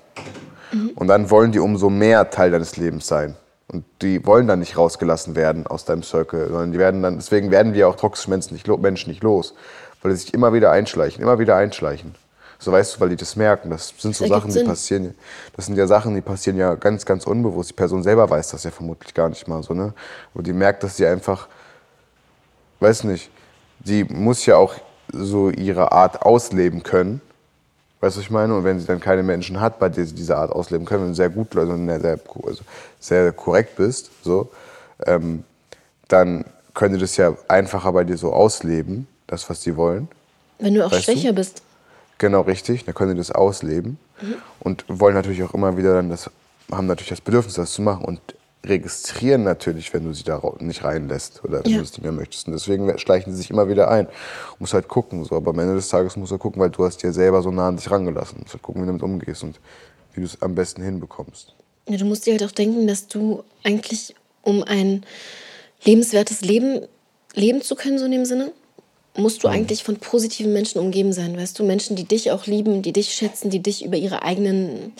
[0.71, 0.91] Mhm.
[0.95, 3.35] Und dann wollen die umso mehr Teil deines Lebens sein.
[3.67, 7.49] Und die wollen dann nicht rausgelassen werden aus deinem Circle, sondern die werden dann, deswegen
[7.49, 9.55] werden wir auch toxische Menschen nicht, Menschen nicht los,
[10.01, 12.15] weil die sich immer wieder einschleichen, immer wieder einschleichen.
[12.63, 13.69] So weißt du, weil die das merken.
[13.69, 15.13] Das sind so das Sachen, die passieren.
[15.55, 17.71] Das sind ja Sachen, die passieren ja ganz, ganz unbewusst.
[17.71, 19.93] Die Person selber weiß das ja vermutlich gar nicht mal so, ne?
[20.33, 21.47] Und die merkt, dass sie einfach,
[22.79, 23.29] weiß nicht,
[23.79, 24.75] die muss ja auch
[25.11, 27.21] so ihre Art ausleben können.
[27.99, 28.55] Weißt du, was ich meine?
[28.55, 31.09] Und wenn sie dann keine Menschen hat, bei denen sie diese Art ausleben können, wenn
[31.09, 32.63] du sehr gut, also sehr, also
[32.99, 34.49] sehr korrekt bist, so,
[35.05, 35.43] ähm,
[36.07, 40.07] dann können die das ja einfacher bei dir so ausleben, das, was sie wollen.
[40.59, 41.35] Wenn du auch weißt schwächer du?
[41.35, 41.61] bist.
[42.17, 42.85] Genau, richtig.
[42.85, 44.35] Dann können sie das ausleben mhm.
[44.59, 46.29] und wollen natürlich auch immer wieder dann das,
[46.71, 48.21] haben natürlich das Bedürfnis, das zu machen und
[48.65, 51.77] registrieren natürlich, wenn du sie da nicht reinlässt oder wenn ja.
[51.77, 52.47] du es nicht mehr möchtest.
[52.47, 54.05] Und deswegen schleichen sie sich immer wieder ein.
[54.05, 55.23] Du musst halt gucken.
[55.25, 55.35] So.
[55.35, 57.67] Aber am Ende des Tages musst du gucken, weil du hast dir selber so nah
[57.67, 58.39] an dich rangelassen.
[58.39, 59.59] Musst halt gucken, wie du damit umgehst und
[60.13, 61.55] wie du es am besten hinbekommst.
[61.89, 65.05] Ja, du musst dir halt auch denken, dass du eigentlich, um ein
[65.83, 66.87] lebenswertes Leben
[67.33, 68.53] leben zu können, so in dem Sinne,
[69.15, 69.53] musst du mhm.
[69.53, 71.63] eigentlich von positiven Menschen umgeben sein, weißt du?
[71.63, 74.93] Menschen, die dich auch lieben, die dich schätzen, die dich über ihre eigenen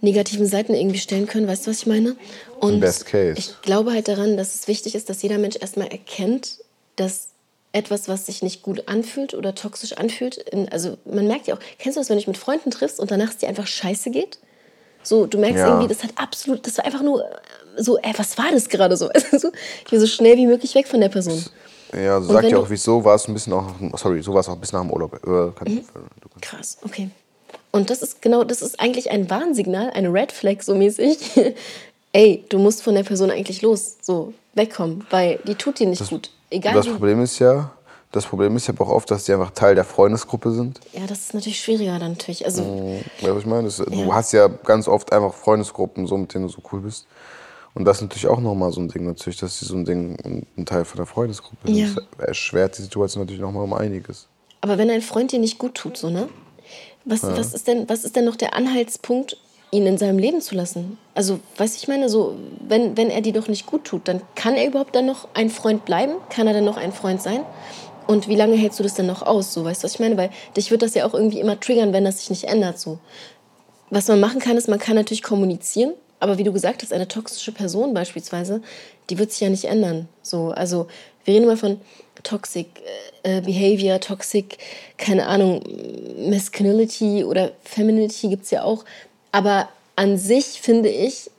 [0.00, 2.16] negativen Seiten irgendwie stellen können, weißt du, was ich meine?
[2.58, 3.34] Und Best case.
[3.38, 6.58] ich glaube halt daran, dass es wichtig ist, dass jeder Mensch erstmal erkennt,
[6.96, 7.28] dass
[7.72, 11.60] etwas, was sich nicht gut anfühlt oder toxisch anfühlt, in, also man merkt ja auch,
[11.78, 14.10] kennst du das, wenn du dich mit Freunden triffst und danach es dir einfach scheiße
[14.10, 14.38] geht?
[15.04, 15.68] So, du merkst ja.
[15.68, 17.24] irgendwie, das hat absolut, das war einfach nur
[17.76, 19.08] so, ey, was war das gerade so?
[19.32, 19.50] Also,
[19.86, 21.42] ich will so schnell wie möglich weg von der Person.
[21.94, 24.48] Ja, du sagst ja auch, wieso war es ein bisschen auch, sorry, so war es
[24.48, 25.20] auch ein bisschen nach dem Urlaub.
[25.26, 25.84] Äh, mhm.
[26.40, 27.10] Krass, okay.
[27.70, 31.18] Und das ist genau, das ist eigentlich ein Warnsignal, eine Red Flag so mäßig.
[32.12, 36.00] Ey, du musst von der Person eigentlich los, so wegkommen, weil die tut dir nicht
[36.00, 36.30] das, gut.
[36.50, 36.74] Egal.
[36.74, 37.72] Das Problem ist ja,
[38.10, 40.80] das Problem ist ja auch oft, dass die einfach Teil der Freundesgruppe sind.
[40.92, 42.44] Ja, das ist natürlich schwieriger dann natürlich.
[42.44, 43.84] Also, ja, was ich meine, das, ja.
[43.86, 47.06] du hast ja ganz oft einfach Freundesgruppen, so mit denen du so cool bist.
[47.74, 50.46] Und das ist natürlich auch nochmal so ein Ding, natürlich, dass sie so ein Ding,
[50.56, 51.76] ein Teil von der Freundesgruppe sind.
[51.76, 51.88] Ja.
[52.18, 54.28] Das erschwert die Situation natürlich nochmal um einiges.
[54.60, 56.28] Aber wenn ein Freund dir nicht gut tut, so, ne?
[57.04, 57.36] Was, ja.
[57.36, 59.36] was, ist denn, was ist denn noch der Anhaltspunkt,
[59.72, 60.98] ihn in seinem Leben zu lassen?
[61.14, 62.36] Also, weiß ich meine, so,
[62.68, 65.50] wenn, wenn er dir doch nicht gut tut, dann kann er überhaupt dann noch ein
[65.50, 66.12] Freund bleiben?
[66.28, 67.40] Kann er dann noch ein Freund sein?
[68.06, 69.54] Und wie lange hältst du das denn noch aus?
[69.54, 70.16] So, weißt du, was ich meine?
[70.16, 72.78] Weil dich wird das ja auch irgendwie immer triggern, wenn das sich nicht ändert.
[72.78, 72.98] So.
[73.90, 77.08] Was man machen kann, ist, man kann natürlich kommunizieren, aber wie du gesagt hast, eine
[77.08, 78.62] toxische Person beispielsweise,
[79.10, 80.08] die wird sich ja nicht ändern.
[80.22, 80.86] So, also
[81.24, 81.80] wir reden immer von
[82.22, 82.68] Toxic
[83.24, 84.58] äh, Behavior, Toxic,
[84.98, 85.62] keine Ahnung,
[86.28, 88.84] Masculinity oder Femininity gibt es ja auch.
[89.32, 91.30] Aber an sich finde ich,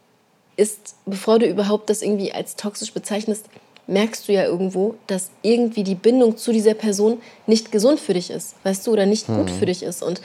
[0.55, 3.45] ist, bevor du überhaupt das irgendwie als toxisch bezeichnest,
[3.88, 8.29] merkst du ja irgendwo, dass irgendwie die Bindung zu dieser Person nicht gesund für dich
[8.29, 9.55] ist, weißt du, oder nicht gut mhm.
[9.59, 10.03] für dich ist.
[10.03, 10.21] Und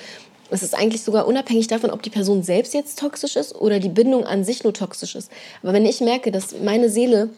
[0.51, 3.89] es ist eigentlich sogar unabhängig davon, ob die Person selbst jetzt toxisch ist oder die
[3.89, 5.31] Bindung an sich nur toxisch ist.
[5.63, 7.31] Aber wenn ich merke, dass meine Seele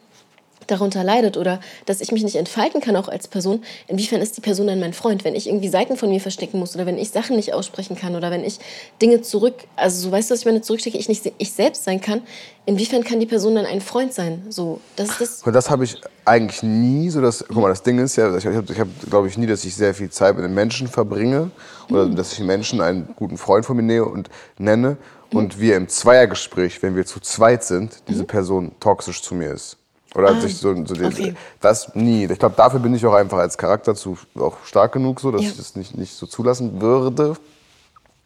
[0.71, 4.41] darunter leidet oder dass ich mich nicht entfalten kann auch als Person, inwiefern ist die
[4.41, 5.25] Person dann mein Freund?
[5.25, 8.17] Wenn ich irgendwie Seiten von mir verstecken muss oder wenn ich Sachen nicht aussprechen kann
[8.17, 8.59] oder wenn ich
[9.01, 12.01] Dinge zurück, also so weißt du, was ich meine, zurückstecke, ich nicht ich selbst sein
[12.01, 12.23] kann,
[12.67, 14.43] inwiefern kann die Person dann ein Freund sein?
[14.49, 15.43] So, das ist das.
[15.43, 18.47] Und das habe ich eigentlich nie so, dass, guck mal, das Ding ist ja, ich
[18.47, 21.51] habe, ich hab, glaube ich, nie, dass ich sehr viel Zeit mit den Menschen verbringe
[21.89, 22.17] oder mhm.
[22.17, 24.97] dass ich Menschen einen guten Freund von mir nähe und nenne
[25.33, 28.27] und wir im Zweiergespräch, wenn wir zu zweit sind, diese mhm.
[28.27, 29.80] Person toxisch zu mir ist.
[30.15, 31.35] Oder ah, sich so, so den, okay.
[31.61, 32.25] das nie.
[32.25, 35.43] Ich glaube, dafür bin ich auch einfach als Charakter zu auch stark genug, so dass
[35.43, 35.49] ja.
[35.49, 37.37] ich das nicht, nicht so zulassen würde.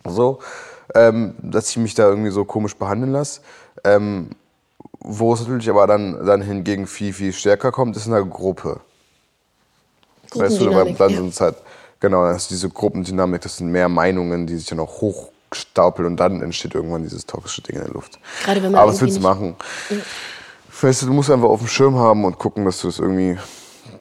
[0.07, 0.39] So,
[0.95, 3.41] ähm, dass ich mich da irgendwie so komisch behandeln lasse.
[3.85, 4.31] Ähm,
[5.01, 8.81] wo es natürlich aber dann, dann hingegen viel, viel stärker kommt, ist in der Gruppe.
[10.35, 11.09] Weißt du, dann ja.
[11.09, 11.57] sind es halt,
[12.01, 16.17] genau, das ist diese Gruppendynamik, das sind mehr Meinungen, die sich dann auch hochstapeln und
[16.17, 18.19] dann entsteht irgendwann dieses toxische Ding in der Luft.
[18.43, 19.55] Gerade wenn man aber was willst du machen?
[19.91, 19.97] Ja.
[20.81, 23.39] Weißt du, du musst einfach auf dem Schirm haben und gucken, dass du es irgendwie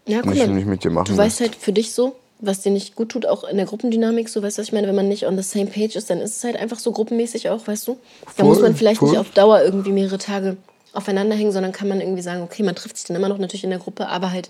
[0.08, 2.72] ja, nicht, mal, nicht mit dir machen Du weißt halt für dich so, was dir
[2.72, 5.08] nicht gut tut, auch in der Gruppendynamik, so weißt du, was ich meine, wenn man
[5.08, 7.88] nicht on the same page ist, dann ist es halt einfach so gruppenmäßig auch, weißt
[7.88, 7.98] du?
[8.38, 9.10] Da muss man vielleicht voll.
[9.10, 10.58] nicht auf Dauer irgendwie mehrere Tage
[10.94, 13.64] aufeinander hängen, sondern kann man irgendwie sagen, okay, man trifft sich dann immer noch natürlich
[13.64, 14.50] in der Gruppe, aber halt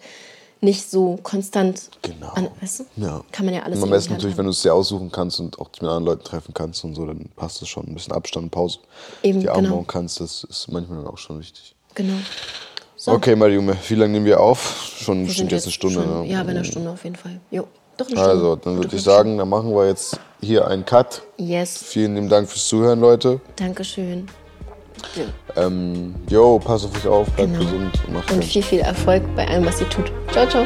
[0.63, 1.89] nicht so konstant.
[2.01, 2.29] Genau.
[2.29, 2.83] An, weißt du?
[2.95, 3.23] Ja.
[3.31, 5.69] Kann man ja alles Am besten natürlich, wenn du es dir aussuchen kannst und auch
[5.69, 7.85] dich mit anderen Leuten treffen kannst und so, dann passt es schon.
[7.85, 8.79] Ein bisschen Abstand, Pause.
[9.21, 9.83] Eben, die genau.
[9.85, 11.72] kannst, das ist manchmal dann auch schon wichtig.
[11.95, 12.13] Genau.
[12.95, 13.11] So.
[13.11, 14.93] Okay, Mariume, wie lange nehmen wir auf?
[14.97, 15.95] Schon bestimmt jetzt eine Stunde.
[16.01, 16.27] Schon, ne?
[16.31, 17.39] ja, bei einer Stunde auf jeden Fall.
[17.51, 17.67] Jo.
[17.97, 18.61] Doch eine Also, Stunde.
[18.63, 21.21] dann würde ich sagen, dann machen wir jetzt hier einen Cut.
[21.37, 23.41] Yes, Vielen lieben Dank fürs Zuhören, Leute.
[23.57, 24.27] Dankeschön.
[25.57, 27.65] Ähm, yo, pass auf euch auf, bleibt Genau.
[27.65, 30.11] gesund und macht Und viel, viel Erfolg bei allem, was ihr tut.
[30.31, 30.65] Ciao, ciao.